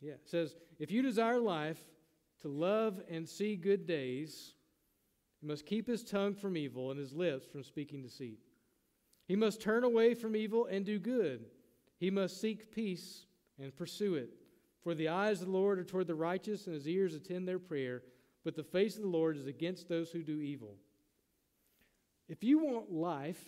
Yeah. 0.00 0.14
It 0.14 0.28
says, 0.28 0.56
If 0.80 0.90
you 0.90 1.02
desire 1.02 1.38
life, 1.38 1.78
to 2.42 2.48
love 2.48 3.00
and 3.08 3.28
see 3.28 3.56
good 3.56 3.86
days, 3.86 4.54
he 5.40 5.46
must 5.46 5.66
keep 5.66 5.86
his 5.86 6.04
tongue 6.04 6.34
from 6.34 6.56
evil 6.56 6.90
and 6.90 7.00
his 7.00 7.12
lips 7.12 7.46
from 7.46 7.64
speaking 7.64 8.02
deceit. 8.02 8.38
He 9.26 9.36
must 9.36 9.60
turn 9.60 9.84
away 9.84 10.14
from 10.14 10.36
evil 10.36 10.66
and 10.66 10.84
do 10.84 10.98
good. 10.98 11.46
He 11.98 12.10
must 12.10 12.40
seek 12.40 12.72
peace 12.72 13.26
and 13.60 13.74
pursue 13.74 14.14
it. 14.14 14.30
For 14.82 14.94
the 14.94 15.08
eyes 15.08 15.40
of 15.40 15.46
the 15.46 15.52
Lord 15.52 15.78
are 15.78 15.84
toward 15.84 16.08
the 16.08 16.14
righteous, 16.14 16.66
and 16.66 16.74
his 16.74 16.88
ears 16.88 17.14
attend 17.14 17.46
their 17.46 17.60
prayer, 17.60 18.02
but 18.44 18.56
the 18.56 18.64
face 18.64 18.96
of 18.96 19.02
the 19.02 19.08
Lord 19.08 19.36
is 19.36 19.46
against 19.46 19.88
those 19.88 20.10
who 20.10 20.22
do 20.22 20.40
evil. 20.40 20.76
If 22.28 22.42
you 22.42 22.58
want 22.58 22.90
life, 22.90 23.40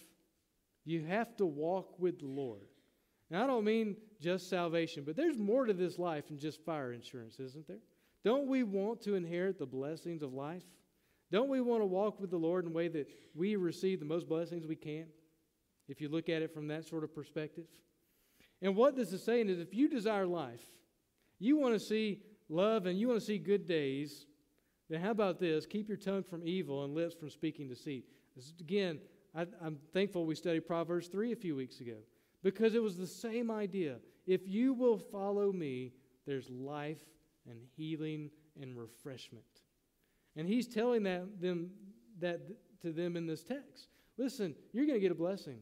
you 0.85 1.05
have 1.05 1.37
to 1.37 1.47
walk 1.47 1.99
with 1.99 2.21
the 2.21 2.27
Lord. 2.27 2.69
Now, 3.31 3.45
I 3.45 3.47
don't 3.47 3.65
mean 3.65 3.97
just 4.21 4.49
salvation, 4.49 5.03
but 5.05 5.17
there's 5.17 5.39
more 5.39 5.65
to 5.65 5.73
this 5.73 5.99
life 5.99 6.29
than 6.29 6.39
just 6.39 6.65
fire 6.65 6.93
insurance, 6.93 7.41
isn't 7.41 7.67
there? 7.67 7.79
Don't 8.25 8.49
we 8.49 8.63
want 8.63 9.03
to 9.03 9.15
inherit 9.15 9.59
the 9.59 9.67
blessings 9.67 10.23
of 10.23 10.33
life? 10.33 10.63
Don't 11.31 11.51
we 11.51 11.61
want 11.61 11.83
to 11.83 11.87
walk 11.87 12.21
with 12.21 12.31
the 12.31 12.39
Lord 12.39 12.65
in 12.65 12.71
a 12.71 12.75
way 12.75 12.89
that 12.89 13.09
we 13.35 13.57
receive 13.57 14.01
the 14.01 14.07
most 14.07 14.29
blessings 14.29 14.67
we 14.67 14.77
can? 14.77 15.07
If 15.89 16.01
you 16.01 16.09
look 16.09 16.29
at 16.29 16.41
it 16.41 16.53
from 16.53 16.69
that 16.69 16.87
sort 16.87 17.05
of 17.05 17.15
perspective. 17.15 17.67
And 18.63 18.75
what 18.75 18.97
this 18.97 19.13
is 19.13 19.23
saying 19.23 19.51
is 19.51 19.59
if 19.59 19.75
you 19.75 19.89
desire 19.89 20.27
life, 20.27 20.63
you 21.39 21.59
want 21.59 21.75
to 21.75 21.81
see 21.81 22.23
love 22.49 22.87
and 22.87 22.99
you 22.99 23.09
want 23.09 23.21
to 23.21 23.27
see 23.27 23.37
good 23.37 23.67
days, 23.67 24.27
then 24.89 25.01
how 25.01 25.11
about 25.11 25.39
this? 25.39 25.67
Keep 25.67 25.89
your 25.89 25.99
tongue 25.99 26.23
from 26.23 26.43
evil 26.47 26.85
and 26.85 26.95
lips 26.95 27.15
from 27.15 27.29
speaking 27.29 27.69
deceit. 27.69 28.07
Again, 28.61 29.01
I, 29.35 29.47
I'm 29.63 29.79
thankful 29.93 30.25
we 30.25 30.35
studied 30.35 30.67
Proverbs 30.67 31.09
3 31.09 31.33
a 31.33 31.37
few 31.37 31.57
weeks 31.57 31.81
ago 31.81 31.97
because 32.43 32.75
it 32.75 32.83
was 32.83 32.97
the 32.97 33.07
same 33.07 33.51
idea. 33.51 33.97
If 34.27 34.43
you 34.47 34.73
will 34.73 34.99
follow 34.99 35.53
me, 35.53 35.93
there's 36.27 36.49
life 36.49 37.03
and 37.49 37.59
healing 37.77 38.31
and 38.61 38.77
refreshment. 38.77 39.45
And 40.37 40.49
he's 40.49 40.67
telling 40.67 41.03
that, 41.05 41.41
them, 41.41 41.71
that 42.21 42.41
to 42.83 42.93
them 42.93 43.17
in 43.17 43.27
this 43.27 43.45
text. 43.45 43.89
Listen, 44.17 44.55
you're 44.73 44.87
going 44.87 44.97
to 44.97 45.01
get 45.01 45.13
a 45.13 45.17
blessing. 45.17 45.59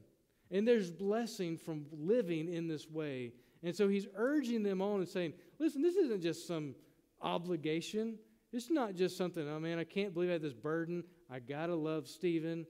And 0.51 0.66
there's 0.68 0.90
blessing 0.90 1.57
from 1.57 1.87
living 1.90 2.53
in 2.53 2.68
this 2.68 2.90
way. 2.90 3.33
And 3.62 3.75
so 3.75 3.88
he's 3.88 4.07
urging 4.16 4.62
them 4.62 4.83
on 4.83 5.01
and 5.01 5.09
saying, 5.09 5.33
listen, 5.59 5.83
this 5.83 5.97
isn't 5.97 6.23
just 6.23 6.47
some 6.47 6.75
obligation. 7.21 8.18
It's 8.53 8.71
not 8.71 8.95
just 8.95 9.16
something, 9.16 9.49
oh 9.49 9.61
man, 9.61 9.79
I 9.79 9.85
can't 9.85 10.12
believe 10.12 10.31
I 10.31 10.35
have 10.35 10.42
this 10.42 10.53
burden. 10.53 11.05
I 11.31 11.38
got 11.38 11.66
to 11.66 11.75
love 11.75 12.07
Stephen 12.07 12.66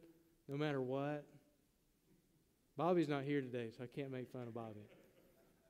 no 0.49 0.57
matter 0.57 0.81
what. 0.81 1.25
Bobby's 2.77 3.09
not 3.09 3.25
here 3.25 3.41
today, 3.41 3.71
so 3.77 3.85
I 3.85 3.87
can't 3.87 4.11
make 4.11 4.31
fun 4.31 4.43
of 4.43 4.55
Bobby. 4.55 4.87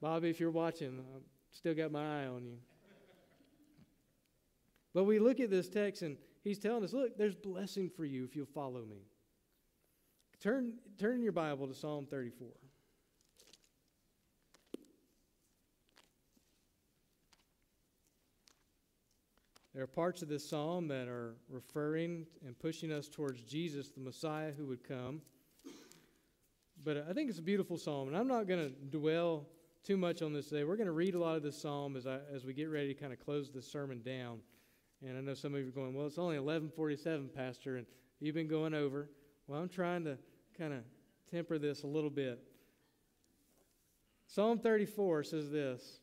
Bobby, 0.00 0.30
if 0.30 0.40
you're 0.40 0.50
watching, 0.50 1.02
I've 1.14 1.22
still 1.50 1.74
got 1.74 1.92
my 1.92 2.24
eye 2.24 2.26
on 2.26 2.44
you. 2.44 2.58
But 4.94 5.04
we 5.04 5.18
look 5.18 5.40
at 5.40 5.50
this 5.50 5.68
text 5.68 6.02
and 6.02 6.16
he's 6.42 6.58
telling 6.58 6.84
us, 6.84 6.92
look, 6.92 7.16
there's 7.16 7.34
blessing 7.34 7.88
for 7.88 8.04
you 8.04 8.24
if 8.24 8.36
you'll 8.36 8.46
follow 8.46 8.84
me. 8.84 9.06
Turn, 10.40 10.74
turn 10.98 11.22
your 11.22 11.32
Bible 11.32 11.66
to 11.68 11.74
Psalm 11.74 12.06
34. 12.10 12.48
There 19.74 19.82
are 19.82 19.86
parts 19.86 20.20
of 20.20 20.28
this 20.28 20.46
psalm 20.46 20.88
that 20.88 21.08
are 21.08 21.34
referring 21.48 22.26
and 22.46 22.58
pushing 22.58 22.92
us 22.92 23.08
towards 23.08 23.42
Jesus, 23.42 23.88
the 23.88 24.00
Messiah 24.00 24.52
who 24.52 24.66
would 24.66 24.86
come. 24.86 25.22
But 26.84 27.06
I 27.08 27.14
think 27.14 27.30
it's 27.30 27.38
a 27.38 27.42
beautiful 27.42 27.78
psalm, 27.78 28.08
and 28.08 28.16
I'm 28.16 28.28
not 28.28 28.46
going 28.46 28.68
to 28.68 28.74
dwell 28.90 29.46
too 29.82 29.96
much 29.96 30.20
on 30.20 30.34
this 30.34 30.48
today. 30.48 30.64
We're 30.64 30.76
going 30.76 30.86
to 30.88 30.92
read 30.92 31.14
a 31.14 31.18
lot 31.18 31.36
of 31.36 31.42
this 31.42 31.56
psalm 31.56 31.96
as, 31.96 32.06
I, 32.06 32.18
as 32.34 32.44
we 32.44 32.52
get 32.52 32.68
ready 32.68 32.92
to 32.92 33.00
kind 33.00 33.14
of 33.14 33.20
close 33.20 33.50
the 33.50 33.62
sermon 33.62 34.02
down. 34.02 34.40
And 35.06 35.18
I 35.18 35.20
know 35.20 35.34
some 35.34 35.54
of 35.54 35.60
you 35.60 35.68
are 35.68 35.72
going, 35.72 35.94
well, 35.94 36.06
it's 36.06 36.18
only 36.18 36.38
1147, 36.38 37.30
Pastor, 37.34 37.76
and 37.76 37.86
you've 38.20 38.34
been 38.34 38.48
going 38.48 38.72
over. 38.74 39.08
Well, 39.46 39.60
I'm 39.60 39.68
trying 39.68 40.04
to 40.04 40.16
kind 40.56 40.72
of 40.72 40.80
temper 41.30 41.58
this 41.58 41.82
a 41.82 41.88
little 41.88 42.10
bit. 42.10 42.40
Psalm 44.26 44.58
34 44.58 45.24
says 45.24 45.50
this 45.50 46.00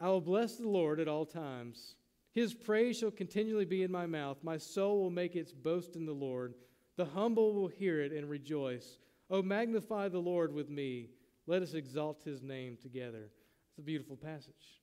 I 0.00 0.08
will 0.08 0.20
bless 0.20 0.56
the 0.56 0.68
Lord 0.68 1.00
at 1.00 1.08
all 1.08 1.26
times. 1.26 1.96
His 2.32 2.54
praise 2.54 2.98
shall 2.98 3.10
continually 3.10 3.66
be 3.66 3.82
in 3.82 3.92
my 3.92 4.06
mouth. 4.06 4.38
My 4.42 4.56
soul 4.56 5.02
will 5.02 5.10
make 5.10 5.36
its 5.36 5.52
boast 5.52 5.96
in 5.96 6.06
the 6.06 6.12
Lord. 6.12 6.54
The 6.96 7.04
humble 7.04 7.52
will 7.52 7.68
hear 7.68 8.00
it 8.00 8.12
and 8.12 8.28
rejoice. 8.28 8.98
Oh, 9.30 9.42
magnify 9.42 10.08
the 10.08 10.18
Lord 10.18 10.52
with 10.52 10.70
me. 10.70 11.10
Let 11.46 11.62
us 11.62 11.74
exalt 11.74 12.22
his 12.24 12.42
name 12.42 12.78
together. 12.80 13.30
It's 13.70 13.78
a 13.78 13.82
beautiful 13.82 14.16
passage. 14.16 14.80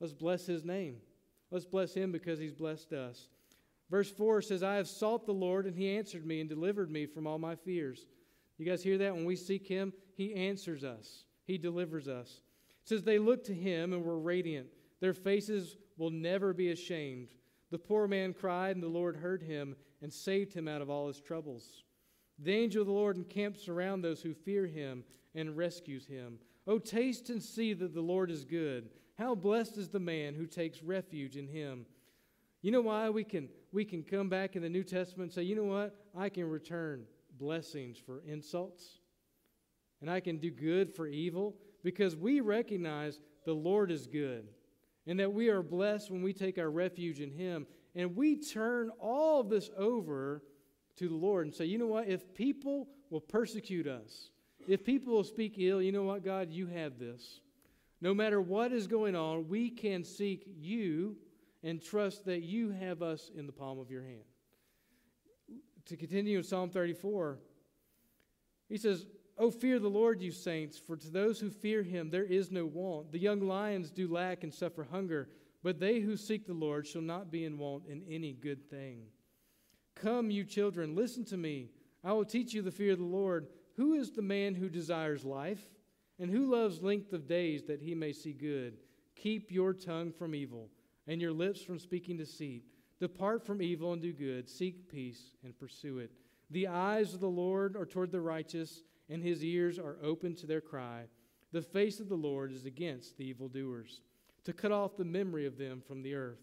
Let's 0.00 0.12
bless 0.12 0.46
his 0.46 0.64
name. 0.64 0.96
Let's 1.50 1.64
bless 1.64 1.94
him 1.94 2.12
because 2.12 2.38
he's 2.38 2.52
blessed 2.52 2.92
us. 2.92 3.28
Verse 3.90 4.10
4 4.10 4.40
says, 4.42 4.62
I 4.62 4.76
have 4.76 4.88
sought 4.88 5.26
the 5.26 5.32
Lord, 5.32 5.66
and 5.66 5.74
he 5.74 5.96
answered 5.96 6.24
me 6.24 6.40
and 6.40 6.48
delivered 6.48 6.90
me 6.90 7.06
from 7.06 7.26
all 7.26 7.38
my 7.38 7.56
fears. 7.56 8.06
You 8.56 8.64
guys 8.64 8.82
hear 8.82 8.98
that? 8.98 9.14
When 9.14 9.24
we 9.24 9.36
seek 9.36 9.66
him, 9.66 9.92
he 10.16 10.34
answers 10.34 10.84
us, 10.84 11.24
he 11.44 11.58
delivers 11.58 12.06
us. 12.06 12.42
It 12.82 12.88
says, 12.88 13.02
They 13.02 13.18
looked 13.18 13.46
to 13.46 13.54
him 13.54 13.92
and 13.92 14.04
were 14.04 14.18
radiant. 14.18 14.68
Their 15.00 15.14
faces 15.14 15.76
will 15.96 16.10
never 16.10 16.52
be 16.52 16.70
ashamed. 16.70 17.30
The 17.70 17.78
poor 17.78 18.06
man 18.06 18.32
cried, 18.32 18.76
and 18.76 18.82
the 18.82 18.88
Lord 18.88 19.16
heard 19.16 19.42
him 19.42 19.76
and 20.02 20.12
saved 20.12 20.52
him 20.52 20.68
out 20.68 20.82
of 20.82 20.90
all 20.90 21.08
his 21.08 21.20
troubles. 21.20 21.84
The 22.38 22.52
angel 22.52 22.82
of 22.82 22.86
the 22.86 22.92
Lord 22.92 23.16
encamps 23.16 23.68
around 23.68 24.02
those 24.02 24.22
who 24.22 24.34
fear 24.34 24.66
him 24.66 25.04
and 25.34 25.56
rescues 25.56 26.06
him. 26.06 26.38
Oh, 26.66 26.78
taste 26.78 27.30
and 27.30 27.42
see 27.42 27.72
that 27.74 27.94
the 27.94 28.00
Lord 28.00 28.30
is 28.30 28.44
good. 28.44 28.90
How 29.20 29.34
blessed 29.34 29.76
is 29.76 29.90
the 29.90 30.00
man 30.00 30.34
who 30.34 30.46
takes 30.46 30.82
refuge 30.82 31.36
in 31.36 31.46
him. 31.46 31.84
You 32.62 32.70
know 32.70 32.80
why 32.80 33.10
we 33.10 33.22
can 33.22 33.50
we 33.70 33.84
can 33.84 34.02
come 34.02 34.30
back 34.30 34.56
in 34.56 34.62
the 34.62 34.68
New 34.70 34.82
Testament 34.82 35.28
and 35.28 35.32
say, 35.32 35.42
you 35.42 35.54
know 35.54 35.64
what? 35.64 35.94
I 36.16 36.30
can 36.30 36.48
return 36.48 37.04
blessings 37.38 37.98
for 37.98 38.22
insults. 38.26 39.00
And 40.00 40.10
I 40.10 40.20
can 40.20 40.38
do 40.38 40.50
good 40.50 40.94
for 40.94 41.06
evil 41.06 41.54
because 41.84 42.16
we 42.16 42.40
recognize 42.40 43.20
the 43.44 43.52
Lord 43.52 43.90
is 43.90 44.06
good 44.06 44.48
and 45.06 45.20
that 45.20 45.34
we 45.34 45.50
are 45.50 45.62
blessed 45.62 46.10
when 46.10 46.22
we 46.22 46.32
take 46.32 46.56
our 46.56 46.70
refuge 46.70 47.20
in 47.20 47.30
him 47.30 47.66
and 47.94 48.16
we 48.16 48.36
turn 48.36 48.90
all 48.98 49.40
of 49.40 49.50
this 49.50 49.68
over 49.76 50.42
to 50.96 51.08
the 51.08 51.14
Lord 51.14 51.44
and 51.44 51.54
say, 51.54 51.66
you 51.66 51.76
know 51.76 51.88
what? 51.88 52.08
If 52.08 52.34
people 52.34 52.88
will 53.10 53.20
persecute 53.20 53.86
us, 53.86 54.30
if 54.66 54.82
people 54.82 55.12
will 55.12 55.24
speak 55.24 55.56
ill, 55.58 55.82
you 55.82 55.92
know 55.92 56.04
what, 56.04 56.24
God, 56.24 56.50
you 56.50 56.68
have 56.68 56.98
this. 56.98 57.40
No 58.00 58.14
matter 58.14 58.40
what 58.40 58.72
is 58.72 58.86
going 58.86 59.14
on, 59.14 59.48
we 59.48 59.70
can 59.70 60.04
seek 60.04 60.44
you 60.46 61.16
and 61.62 61.82
trust 61.82 62.24
that 62.24 62.42
you 62.42 62.70
have 62.70 63.02
us 63.02 63.30
in 63.34 63.46
the 63.46 63.52
palm 63.52 63.78
of 63.78 63.90
your 63.90 64.02
hand. 64.02 64.24
To 65.86 65.96
continue 65.96 66.38
in 66.38 66.44
Psalm 66.44 66.70
34, 66.70 67.38
he 68.68 68.76
says, 68.76 69.06
Oh, 69.36 69.50
fear 69.50 69.78
the 69.78 69.88
Lord, 69.88 70.20
you 70.20 70.30
saints, 70.30 70.78
for 70.78 70.96
to 70.96 71.08
those 71.08 71.40
who 71.40 71.50
fear 71.50 71.82
him 71.82 72.10
there 72.10 72.24
is 72.24 72.50
no 72.50 72.66
want. 72.66 73.10
The 73.10 73.18
young 73.18 73.40
lions 73.40 73.90
do 73.90 74.06
lack 74.06 74.44
and 74.44 74.52
suffer 74.52 74.84
hunger, 74.84 75.30
but 75.62 75.80
they 75.80 76.00
who 76.00 76.16
seek 76.16 76.46
the 76.46 76.52
Lord 76.52 76.86
shall 76.86 77.02
not 77.02 77.30
be 77.30 77.44
in 77.44 77.58
want 77.58 77.86
in 77.86 78.02
any 78.08 78.32
good 78.32 78.68
thing. 78.68 79.04
Come, 79.94 80.30
you 80.30 80.44
children, 80.44 80.94
listen 80.94 81.24
to 81.26 81.36
me. 81.36 81.70
I 82.04 82.12
will 82.12 82.24
teach 82.24 82.52
you 82.52 82.62
the 82.62 82.70
fear 82.70 82.92
of 82.92 82.98
the 82.98 83.04
Lord. 83.04 83.48
Who 83.76 83.94
is 83.94 84.10
the 84.10 84.22
man 84.22 84.54
who 84.54 84.68
desires 84.68 85.24
life? 85.24 85.62
And 86.20 86.30
who 86.30 86.52
loves 86.52 86.82
length 86.82 87.14
of 87.14 87.26
days 87.26 87.64
that 87.64 87.80
he 87.80 87.94
may 87.94 88.12
see 88.12 88.32
good? 88.32 88.76
Keep 89.16 89.50
your 89.50 89.72
tongue 89.72 90.12
from 90.12 90.34
evil 90.34 90.68
and 91.06 91.20
your 91.20 91.32
lips 91.32 91.62
from 91.62 91.78
speaking 91.78 92.18
deceit. 92.18 92.64
Depart 93.00 93.44
from 93.44 93.62
evil 93.62 93.94
and 93.94 94.02
do 94.02 94.12
good. 94.12 94.48
Seek 94.48 94.88
peace 94.90 95.34
and 95.42 95.58
pursue 95.58 95.98
it. 95.98 96.12
The 96.50 96.66
eyes 96.66 97.14
of 97.14 97.20
the 97.20 97.28
Lord 97.28 97.74
are 97.74 97.86
toward 97.86 98.12
the 98.12 98.20
righteous, 98.20 98.82
and 99.08 99.22
his 99.22 99.42
ears 99.42 99.78
are 99.78 99.96
open 100.02 100.34
to 100.36 100.46
their 100.46 100.60
cry. 100.60 101.04
The 101.52 101.62
face 101.62 102.00
of 102.00 102.08
the 102.08 102.16
Lord 102.16 102.52
is 102.52 102.66
against 102.66 103.16
the 103.16 103.24
evildoers, 103.24 104.02
to 104.44 104.52
cut 104.52 104.72
off 104.72 104.96
the 104.96 105.04
memory 105.04 105.46
of 105.46 105.56
them 105.56 105.80
from 105.80 106.02
the 106.02 106.14
earth. 106.14 106.42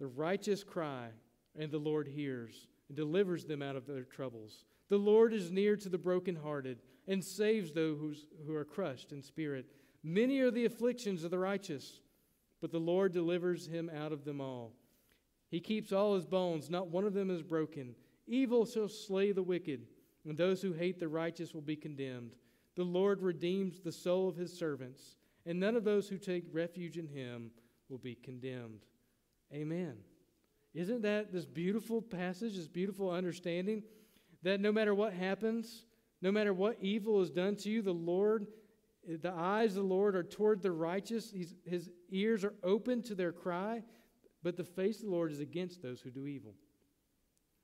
The 0.00 0.06
righteous 0.06 0.64
cry, 0.64 1.08
and 1.56 1.70
the 1.70 1.78
Lord 1.78 2.08
hears 2.08 2.66
and 2.88 2.96
delivers 2.96 3.44
them 3.44 3.62
out 3.62 3.76
of 3.76 3.86
their 3.86 4.04
troubles. 4.04 4.64
The 4.88 4.98
Lord 4.98 5.32
is 5.32 5.50
near 5.52 5.76
to 5.76 5.88
the 5.88 5.98
brokenhearted 5.98 6.78
and 7.08 7.24
saves 7.24 7.72
those 7.72 8.26
who 8.46 8.54
are 8.54 8.64
crushed 8.64 9.10
in 9.12 9.22
spirit. 9.22 9.66
Many 10.04 10.38
are 10.40 10.50
the 10.50 10.66
afflictions 10.66 11.24
of 11.24 11.30
the 11.30 11.38
righteous, 11.38 12.00
but 12.60 12.70
the 12.70 12.78
Lord 12.78 13.12
delivers 13.12 13.66
him 13.66 13.90
out 13.92 14.12
of 14.12 14.24
them 14.24 14.40
all. 14.40 14.74
He 15.50 15.58
keeps 15.58 15.90
all 15.90 16.14
his 16.14 16.26
bones, 16.26 16.68
not 16.68 16.88
one 16.88 17.04
of 17.04 17.14
them 17.14 17.30
is 17.30 17.42
broken. 17.42 17.94
Evil 18.26 18.66
shall 18.66 18.88
slay 18.88 19.32
the 19.32 19.42
wicked, 19.42 19.86
and 20.28 20.36
those 20.36 20.60
who 20.60 20.74
hate 20.74 21.00
the 21.00 21.08
righteous 21.08 21.54
will 21.54 21.62
be 21.62 21.76
condemned. 21.76 22.36
The 22.76 22.84
Lord 22.84 23.22
redeems 23.22 23.80
the 23.80 23.90
soul 23.90 24.28
of 24.28 24.36
his 24.36 24.56
servants, 24.56 25.16
and 25.46 25.58
none 25.58 25.74
of 25.74 25.84
those 25.84 26.08
who 26.08 26.18
take 26.18 26.44
refuge 26.52 26.98
in 26.98 27.08
him 27.08 27.50
will 27.88 27.98
be 27.98 28.14
condemned. 28.14 28.84
Amen. 29.52 29.94
Isn't 30.74 31.00
that 31.02 31.32
this 31.32 31.46
beautiful 31.46 32.02
passage, 32.02 32.56
this 32.56 32.68
beautiful 32.68 33.10
understanding 33.10 33.82
that 34.42 34.60
no 34.60 34.70
matter 34.70 34.94
what 34.94 35.14
happens, 35.14 35.86
no 36.20 36.32
matter 36.32 36.52
what 36.52 36.76
evil 36.80 37.20
is 37.20 37.30
done 37.30 37.56
to 37.56 37.70
you, 37.70 37.82
the 37.82 37.92
Lord, 37.92 38.46
the 39.06 39.32
eyes 39.32 39.70
of 39.70 39.82
the 39.82 39.88
Lord 39.88 40.16
are 40.16 40.22
toward 40.22 40.62
the 40.62 40.72
righteous. 40.72 41.30
He's, 41.30 41.54
his 41.64 41.90
ears 42.10 42.44
are 42.44 42.54
open 42.62 43.02
to 43.04 43.14
their 43.14 43.32
cry, 43.32 43.82
but 44.42 44.56
the 44.56 44.64
face 44.64 44.98
of 44.98 45.06
the 45.06 45.10
Lord 45.10 45.30
is 45.30 45.40
against 45.40 45.82
those 45.82 46.00
who 46.00 46.10
do 46.10 46.26
evil. 46.26 46.54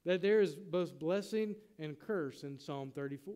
That 0.05 0.23
there 0.23 0.41
is 0.41 0.55
both 0.55 0.99
blessing 0.99 1.57
and 1.79 1.99
curse 1.99 2.43
in 2.43 2.59
Psalm 2.59 2.93
34. 2.95 3.35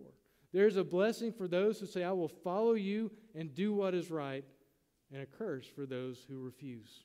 There's 0.52 0.76
a 0.76 0.84
blessing 0.84 1.32
for 1.32 1.48
those 1.48 1.80
who 1.80 1.86
say, 1.86 2.04
I 2.04 2.12
will 2.12 2.28
follow 2.28 2.74
you 2.74 3.10
and 3.34 3.54
do 3.54 3.74
what 3.74 3.94
is 3.94 4.10
right, 4.10 4.44
and 5.12 5.22
a 5.22 5.26
curse 5.26 5.66
for 5.66 5.84
those 5.84 6.24
who 6.28 6.40
refuse. 6.40 7.04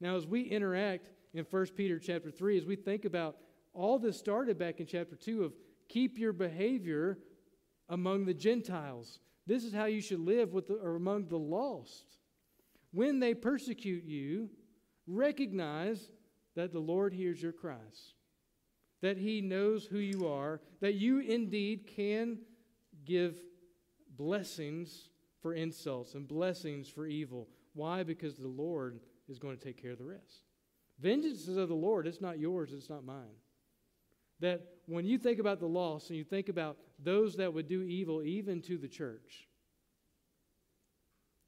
Now, 0.00 0.16
as 0.16 0.26
we 0.26 0.42
interact 0.42 1.10
in 1.34 1.44
1 1.44 1.66
Peter 1.76 1.98
chapter 1.98 2.30
3, 2.30 2.58
as 2.58 2.66
we 2.66 2.76
think 2.76 3.04
about 3.04 3.36
all 3.72 3.98
this 3.98 4.18
started 4.18 4.58
back 4.58 4.80
in 4.80 4.86
chapter 4.86 5.16
2 5.16 5.44
of 5.44 5.52
keep 5.88 6.18
your 6.18 6.32
behavior 6.32 7.18
among 7.88 8.24
the 8.24 8.34
Gentiles. 8.34 9.18
This 9.46 9.64
is 9.64 9.72
how 9.72 9.86
you 9.86 10.00
should 10.00 10.20
live 10.20 10.52
with 10.52 10.68
the, 10.68 10.74
or 10.74 10.96
among 10.96 11.28
the 11.28 11.38
lost. 11.38 12.04
When 12.92 13.20
they 13.20 13.34
persecute 13.34 14.04
you, 14.04 14.50
recognize 15.06 16.10
that 16.54 16.72
the 16.72 16.80
Lord 16.80 17.12
hears 17.12 17.42
your 17.42 17.52
cries, 17.52 18.14
that 19.00 19.16
He 19.16 19.40
knows 19.40 19.86
who 19.86 19.98
you 19.98 20.26
are, 20.26 20.60
that 20.80 20.94
you 20.94 21.20
indeed 21.20 21.86
can 21.86 22.38
give 23.04 23.40
blessings 24.16 25.10
for 25.40 25.54
insults 25.54 26.14
and 26.14 26.26
blessings 26.26 26.88
for 26.88 27.06
evil. 27.06 27.48
Why? 27.74 28.02
Because 28.02 28.36
the 28.36 28.48
Lord 28.48 29.00
is 29.28 29.38
going 29.38 29.56
to 29.56 29.64
take 29.64 29.80
care 29.80 29.92
of 29.92 29.98
the 29.98 30.04
rest. 30.04 30.42
Vengeance 30.98 31.46
is 31.46 31.56
of 31.56 31.68
the 31.68 31.74
Lord, 31.74 32.06
it's 32.06 32.20
not 32.20 32.38
yours, 32.38 32.72
it's 32.72 32.90
not 32.90 33.04
mine. 33.04 33.36
That 34.40 34.62
when 34.86 35.04
you 35.04 35.18
think 35.18 35.38
about 35.38 35.60
the 35.60 35.66
loss 35.66 36.08
and 36.08 36.16
you 36.16 36.24
think 36.24 36.48
about 36.48 36.76
those 37.02 37.36
that 37.36 37.52
would 37.52 37.68
do 37.68 37.82
evil 37.82 38.22
even 38.22 38.62
to 38.62 38.78
the 38.78 38.88
church, 38.88 39.48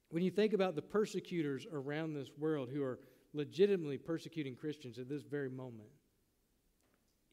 when 0.09 0.23
you 0.23 0.31
think 0.31 0.53
about 0.53 0.75
the 0.75 0.81
persecutors 0.81 1.65
around 1.71 2.13
this 2.13 2.29
world 2.37 2.69
who 2.71 2.83
are 2.83 2.99
legitimately 3.33 3.97
persecuting 3.97 4.55
Christians 4.55 4.99
at 4.99 5.07
this 5.07 5.23
very 5.23 5.49
moment, 5.49 5.89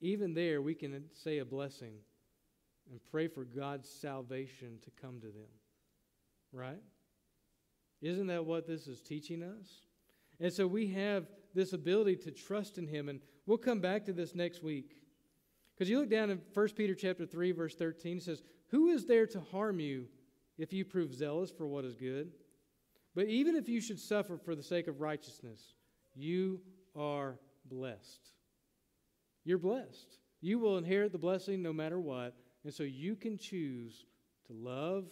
even 0.01 0.33
there 0.33 0.62
we 0.62 0.75
can 0.75 1.05
say 1.12 1.38
a 1.38 1.44
blessing 1.44 1.94
and 2.90 3.01
pray 3.11 3.27
for 3.29 3.44
God's 3.44 3.90
salvation 3.90 4.79
to 4.85 4.90
come 5.01 5.21
to 5.21 5.27
them. 5.27 5.51
Right? 6.53 6.83
Isn't 8.01 8.29
that 8.29 8.44
what 8.44 8.66
this 8.66 8.87
is 8.87 9.01
teaching 9.01 9.42
us? 9.42 9.83
And 10.40 10.53
so 10.53 10.66
we 10.66 10.87
have 10.88 11.27
this 11.55 11.73
ability 11.73 12.16
to 12.16 12.31
trust 12.31 12.79
in 12.79 12.87
him 12.87 13.09
and 13.09 13.21
we'll 13.47 13.59
come 13.59 13.81
back 13.81 14.05
to 14.05 14.12
this 14.12 14.35
next 14.35 14.62
week. 14.62 14.94
Because 15.79 15.88
you 15.88 16.01
look 16.01 16.11
down 16.11 16.31
in 16.31 16.41
1 16.53 16.69
Peter 16.75 16.95
chapter 16.97 17.25
3 17.25 17.53
verse 17.53 17.77
13 17.77 18.17
it 18.17 18.25
says, 18.25 18.43
"Who 18.71 18.88
is 18.88 19.07
there 19.07 19.29
to 19.29 19.38
harm 19.38 19.79
you 19.79 20.09
if 20.57 20.73
you 20.73 20.85
prove 20.85 21.14
zealous 21.14 21.53
for 21.53 21.69
what 21.69 21.85
is 21.85 21.95
good?" 21.95 22.33
But 23.14 23.29
even 23.29 23.55
if 23.55 23.69
you 23.69 23.81
should 23.81 24.01
suffer 24.01 24.37
for 24.37 24.57
the 24.57 24.62
sake 24.62 24.88
of 24.88 25.01
righteousness, 25.01 25.75
you 26.17 26.61
are 26.97 27.38
blessed. 27.64 28.33
You're 29.45 29.59
blessed. 29.59 30.19
You 30.41 30.59
will 30.59 30.79
inherit 30.79 31.12
the 31.12 31.19
blessing 31.19 31.62
no 31.62 31.73
matter 31.73 32.01
what. 32.01 32.37
And 32.64 32.75
so 32.75 32.83
you 32.83 33.14
can 33.14 33.38
choose 33.38 34.05
to 34.47 34.53
love 34.53 35.09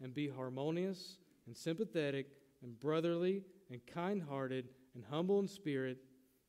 and 0.00 0.12
be 0.12 0.28
harmonious 0.28 1.18
and 1.46 1.56
sympathetic 1.56 2.36
and 2.62 2.78
brotherly 2.80 3.44
and 3.70 3.86
kind 3.86 4.20
hearted 4.20 4.68
and 4.94 5.04
humble 5.04 5.38
in 5.38 5.46
spirit, 5.46 5.98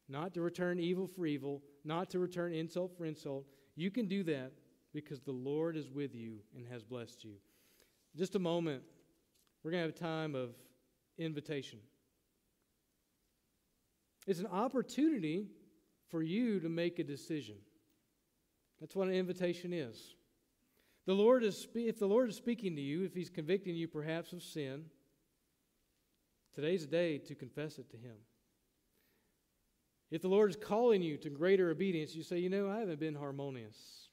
not 0.08 0.34
to 0.34 0.42
return 0.42 0.80
evil 0.80 1.06
for 1.06 1.28
evil, 1.28 1.64
not 1.84 2.10
to 2.10 2.20
return 2.20 2.52
insult 2.52 2.98
for 2.98 3.06
insult. 3.06 3.46
You 3.80 3.90
can 3.90 4.10
do 4.10 4.24
that 4.24 4.52
because 4.94 5.22
the 5.22 5.32
Lord 5.32 5.78
is 5.78 5.90
with 5.90 6.14
you 6.14 6.40
and 6.54 6.68
has 6.68 6.84
blessed 6.84 7.24
you. 7.24 7.36
Just 8.14 8.36
a 8.36 8.40
moment, 8.40 8.84
we're 9.64 9.72
going 9.72 9.82
to 9.82 9.88
have 9.88 9.96
a 9.96 9.98
time 9.98 10.36
of 10.36 10.50
invitation. 11.18 11.80
It's 14.28 14.42
an 14.42 14.48
opportunity 14.48 15.48
for 16.10 16.22
you 16.22 16.60
to 16.60 16.68
make 16.68 17.00
a 17.00 17.06
decision. 17.06 17.56
That's 18.82 18.98
what 18.98 19.08
an 19.08 19.14
invitation 19.14 19.72
is. 19.72 20.14
The 21.06 21.14
Lord 21.14 21.46
is 21.46 21.66
if 21.74 22.00
the 22.00 22.06
Lord 22.06 22.28
is 22.28 22.36
speaking 22.36 22.76
to 22.76 22.82
you, 22.82 23.06
if 23.06 23.14
he's 23.14 23.30
convicting 23.30 23.76
you 23.76 23.88
perhaps 23.88 24.34
of 24.34 24.44
sin, 24.44 24.84
today's 26.54 26.82
the 26.82 26.92
day 26.92 27.18
to 27.20 27.34
confess 27.34 27.80
it 27.80 27.90
to 27.92 27.98
him. 27.98 28.18
If 30.12 30.22
the 30.22 30.28
Lord 30.28 30.50
is 30.50 30.56
calling 30.56 31.02
you 31.02 31.18
to 31.18 31.30
greater 31.30 31.70
obedience, 31.70 32.16
you 32.16 32.24
say, 32.24 32.40
"You 32.40 32.50
know, 32.50 32.70
I 32.70 32.80
haven't 32.80 33.00
been 33.00 33.16
harmonious. 33.16 34.10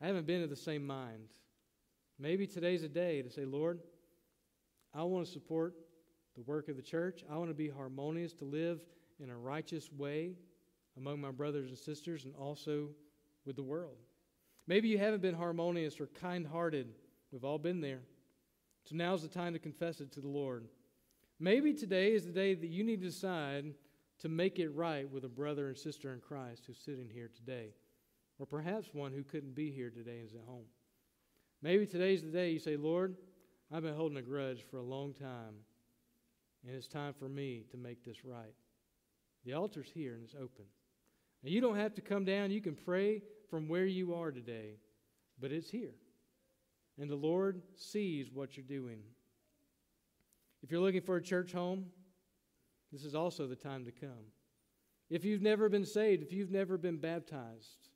I 0.00 0.06
haven't 0.06 0.26
been 0.26 0.42
of 0.42 0.50
the 0.50 0.56
same 0.56 0.86
mind." 0.86 1.28
Maybe 2.18 2.46
today's 2.46 2.82
a 2.82 2.88
day 2.88 3.22
to 3.22 3.30
say, 3.30 3.44
"Lord, 3.44 3.80
I 4.92 5.04
want 5.04 5.26
to 5.26 5.32
support 5.32 5.74
the 6.34 6.42
work 6.42 6.68
of 6.68 6.76
the 6.76 6.82
church. 6.82 7.24
I 7.28 7.36
want 7.36 7.50
to 7.50 7.54
be 7.54 7.68
harmonious, 7.68 8.34
to 8.34 8.44
live 8.44 8.84
in 9.18 9.30
a 9.30 9.38
righteous 9.38 9.92
way 9.92 10.36
among 10.96 11.20
my 11.20 11.30
brothers 11.30 11.68
and 11.68 11.78
sisters 11.78 12.24
and 12.24 12.34
also 12.34 12.94
with 13.44 13.56
the 13.56 13.62
world. 13.62 13.96
Maybe 14.66 14.88
you 14.88 14.98
haven't 14.98 15.22
been 15.22 15.34
harmonious 15.34 16.00
or 16.00 16.08
kind 16.08 16.46
hearted. 16.46 16.94
We've 17.30 17.44
all 17.44 17.58
been 17.58 17.80
there. 17.80 18.02
So 18.84 18.96
now's 18.96 19.22
the 19.22 19.28
time 19.28 19.52
to 19.52 19.58
confess 19.58 20.00
it 20.00 20.12
to 20.12 20.20
the 20.20 20.28
Lord. 20.28 20.68
Maybe 21.38 21.74
today 21.74 22.12
is 22.12 22.24
the 22.24 22.32
day 22.32 22.54
that 22.54 22.66
you 22.66 22.84
need 22.84 23.00
to 23.00 23.06
decide 23.06 23.74
to 24.20 24.28
make 24.28 24.58
it 24.58 24.68
right 24.70 25.10
with 25.10 25.24
a 25.24 25.28
brother 25.28 25.68
and 25.68 25.76
sister 25.76 26.12
in 26.12 26.20
Christ 26.20 26.64
who's 26.66 26.78
sitting 26.78 27.08
here 27.08 27.30
today, 27.34 27.74
or 28.38 28.46
perhaps 28.46 28.90
one 28.92 29.12
who 29.12 29.22
couldn't 29.22 29.54
be 29.54 29.70
here 29.70 29.90
today 29.90 30.18
and 30.18 30.28
is 30.28 30.34
at 30.34 30.46
home. 30.46 30.66
Maybe 31.62 31.86
today's 31.86 32.22
the 32.22 32.30
day 32.30 32.50
you 32.50 32.58
say, 32.58 32.76
Lord, 32.76 33.16
I've 33.72 33.82
been 33.82 33.94
holding 33.94 34.18
a 34.18 34.22
grudge 34.22 34.64
for 34.70 34.78
a 34.78 34.82
long 34.82 35.12
time. 35.12 35.54
And 36.66 36.74
it's 36.74 36.88
time 36.88 37.14
for 37.18 37.28
me 37.28 37.64
to 37.70 37.76
make 37.76 38.04
this 38.04 38.24
right. 38.24 38.54
The 39.44 39.54
altar's 39.54 39.90
here 39.92 40.14
and 40.14 40.22
it's 40.24 40.34
open. 40.34 40.66
Now, 41.42 41.50
you 41.50 41.60
don't 41.60 41.76
have 41.76 41.94
to 41.94 42.02
come 42.02 42.24
down. 42.24 42.50
You 42.50 42.60
can 42.60 42.74
pray 42.74 43.22
from 43.48 43.68
where 43.68 43.86
you 43.86 44.14
are 44.14 44.30
today, 44.30 44.74
but 45.40 45.52
it's 45.52 45.70
here. 45.70 45.94
And 46.98 47.10
the 47.10 47.16
Lord 47.16 47.62
sees 47.76 48.30
what 48.30 48.56
you're 48.56 48.66
doing. 48.66 48.98
If 50.62 50.70
you're 50.70 50.82
looking 50.82 51.00
for 51.00 51.16
a 51.16 51.22
church 51.22 51.52
home, 51.52 51.86
this 52.92 53.04
is 53.04 53.14
also 53.14 53.46
the 53.46 53.56
time 53.56 53.84
to 53.84 53.92
come. 53.92 54.32
If 55.08 55.24
you've 55.24 55.42
never 55.42 55.68
been 55.68 55.84
saved, 55.84 56.22
if 56.22 56.32
you've 56.32 56.50
never 56.50 56.78
been 56.78 56.98
baptized, 56.98 57.88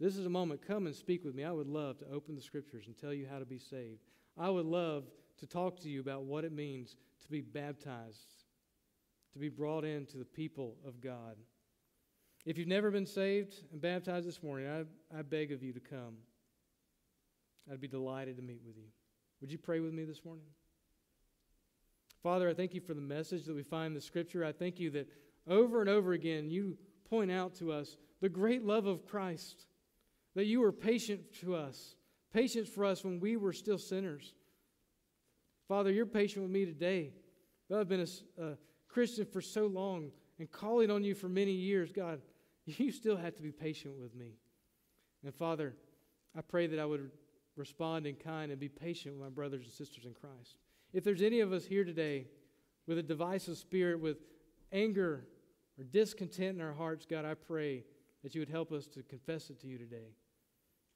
this 0.00 0.16
is 0.16 0.26
a 0.26 0.30
moment. 0.30 0.66
Come 0.66 0.86
and 0.86 0.94
speak 0.94 1.24
with 1.24 1.34
me. 1.34 1.44
I 1.44 1.52
would 1.52 1.68
love 1.68 1.98
to 1.98 2.10
open 2.10 2.34
the 2.34 2.42
scriptures 2.42 2.86
and 2.86 2.98
tell 2.98 3.12
you 3.12 3.26
how 3.30 3.38
to 3.38 3.44
be 3.44 3.58
saved. 3.58 4.00
I 4.36 4.50
would 4.50 4.66
love 4.66 5.04
to 5.38 5.46
talk 5.46 5.80
to 5.80 5.88
you 5.88 6.00
about 6.00 6.24
what 6.24 6.44
it 6.44 6.52
means 6.52 6.96
to 7.22 7.30
be 7.30 7.40
baptized, 7.40 8.44
to 9.32 9.38
be 9.38 9.48
brought 9.48 9.84
into 9.84 10.18
the 10.18 10.24
people 10.24 10.76
of 10.86 11.00
God. 11.00 11.36
If 12.44 12.58
you've 12.58 12.68
never 12.68 12.90
been 12.90 13.06
saved 13.06 13.54
and 13.72 13.80
baptized 13.80 14.26
this 14.26 14.42
morning, 14.42 14.68
I, 14.68 15.18
I 15.18 15.22
beg 15.22 15.52
of 15.52 15.62
you 15.62 15.72
to 15.72 15.80
come. 15.80 16.16
I'd 17.72 17.80
be 17.80 17.88
delighted 17.88 18.36
to 18.36 18.42
meet 18.42 18.60
with 18.66 18.76
you. 18.76 18.88
Would 19.40 19.50
you 19.50 19.58
pray 19.58 19.80
with 19.80 19.92
me 19.92 20.04
this 20.04 20.24
morning? 20.24 20.44
Father, 22.24 22.48
I 22.48 22.54
thank 22.54 22.72
you 22.72 22.80
for 22.80 22.94
the 22.94 23.02
message 23.02 23.44
that 23.44 23.54
we 23.54 23.62
find 23.62 23.88
in 23.88 23.94
the 23.94 24.00
scripture. 24.00 24.46
I 24.46 24.52
thank 24.52 24.80
you 24.80 24.88
that 24.92 25.06
over 25.46 25.82
and 25.82 25.90
over 25.90 26.14
again 26.14 26.48
you 26.48 26.78
point 27.10 27.30
out 27.30 27.54
to 27.56 27.70
us 27.70 27.98
the 28.22 28.30
great 28.30 28.64
love 28.64 28.86
of 28.86 29.04
Christ, 29.04 29.66
that 30.34 30.46
you 30.46 30.60
were 30.60 30.72
patient 30.72 31.20
to 31.42 31.54
us, 31.54 31.96
patient 32.32 32.66
for 32.66 32.86
us 32.86 33.04
when 33.04 33.20
we 33.20 33.36
were 33.36 33.52
still 33.52 33.76
sinners. 33.76 34.32
Father, 35.68 35.92
you're 35.92 36.06
patient 36.06 36.42
with 36.42 36.50
me 36.50 36.64
today. 36.64 37.12
I've 37.70 37.90
been 37.90 38.00
a, 38.00 38.42
a 38.42 38.56
Christian 38.88 39.26
for 39.26 39.42
so 39.42 39.66
long 39.66 40.10
and 40.38 40.50
calling 40.50 40.90
on 40.90 41.04
you 41.04 41.14
for 41.14 41.28
many 41.28 41.52
years. 41.52 41.92
God, 41.92 42.22
you 42.64 42.90
still 42.90 43.18
have 43.18 43.36
to 43.36 43.42
be 43.42 43.52
patient 43.52 44.00
with 44.00 44.14
me. 44.14 44.38
And 45.24 45.34
Father, 45.34 45.74
I 46.34 46.40
pray 46.40 46.68
that 46.68 46.78
I 46.78 46.86
would 46.86 47.10
respond 47.54 48.06
in 48.06 48.14
kind 48.14 48.50
and 48.50 48.58
be 48.58 48.70
patient 48.70 49.14
with 49.14 49.22
my 49.22 49.28
brothers 49.28 49.64
and 49.64 49.72
sisters 49.74 50.06
in 50.06 50.14
Christ. 50.14 50.56
If 50.94 51.04
there's 51.04 51.20
any 51.20 51.40
of 51.40 51.52
us 51.52 51.66
here 51.66 51.84
today 51.84 52.28
with 52.86 52.96
a 52.96 53.02
divisive 53.02 53.58
spirit, 53.58 54.00
with 54.00 54.16
anger 54.72 55.26
or 55.78 55.84
discontent 55.84 56.56
in 56.56 56.60
our 56.62 56.72
hearts, 56.72 57.04
God, 57.04 57.26
I 57.26 57.34
pray 57.34 57.84
that 58.22 58.34
you 58.34 58.40
would 58.40 58.48
help 58.48 58.72
us 58.72 58.86
to 58.88 59.02
confess 59.02 59.50
it 59.50 59.60
to 59.60 59.66
you 59.66 59.76
today, 59.76 60.14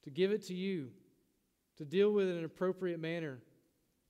to 0.04 0.11
give 0.11 0.30
it 0.30 0.46
to 0.46 0.54
you, 0.54 0.88
to 1.76 1.84
deal 1.84 2.12
with 2.12 2.28
it 2.28 2.32
in 2.32 2.38
an 2.38 2.44
appropriate 2.44 3.00
manner 3.00 3.40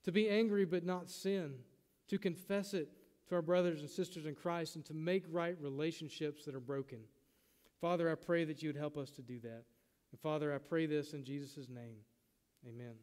to 0.05 0.13
be 0.13 0.29
angry 0.29 0.65
but 0.65 0.85
not 0.85 1.11
sin, 1.11 1.55
to 2.09 2.19
confess 2.19 2.75
it 2.75 2.89
to 3.29 3.35
our 3.35 3.43
brothers 3.43 3.81
and 3.81 3.91
sisters 3.91 4.27
in 4.27 4.35
Christ, 4.35 4.77
and 4.77 4.85
to 4.87 4.95
make 4.95 5.25
right 5.31 5.57
relationships 5.61 6.45
that 6.45 6.55
are 6.55 6.61
broken. 6.61 7.01
Father, 7.81 8.11
I 8.11 8.15
pray 8.15 8.45
that 8.45 8.63
you 8.63 8.71
would 8.71 8.77
help 8.77 8.97
us 8.97 9.11
to 9.13 9.23
do 9.23 9.39
that. 9.41 9.65
And 10.11 10.21
Father, 10.23 10.55
I 10.55 10.59
pray 10.59 10.87
this 10.87 11.13
in 11.13 11.25
Jesus' 11.25 11.69
name. 11.69 11.99
Amen. 12.67 12.95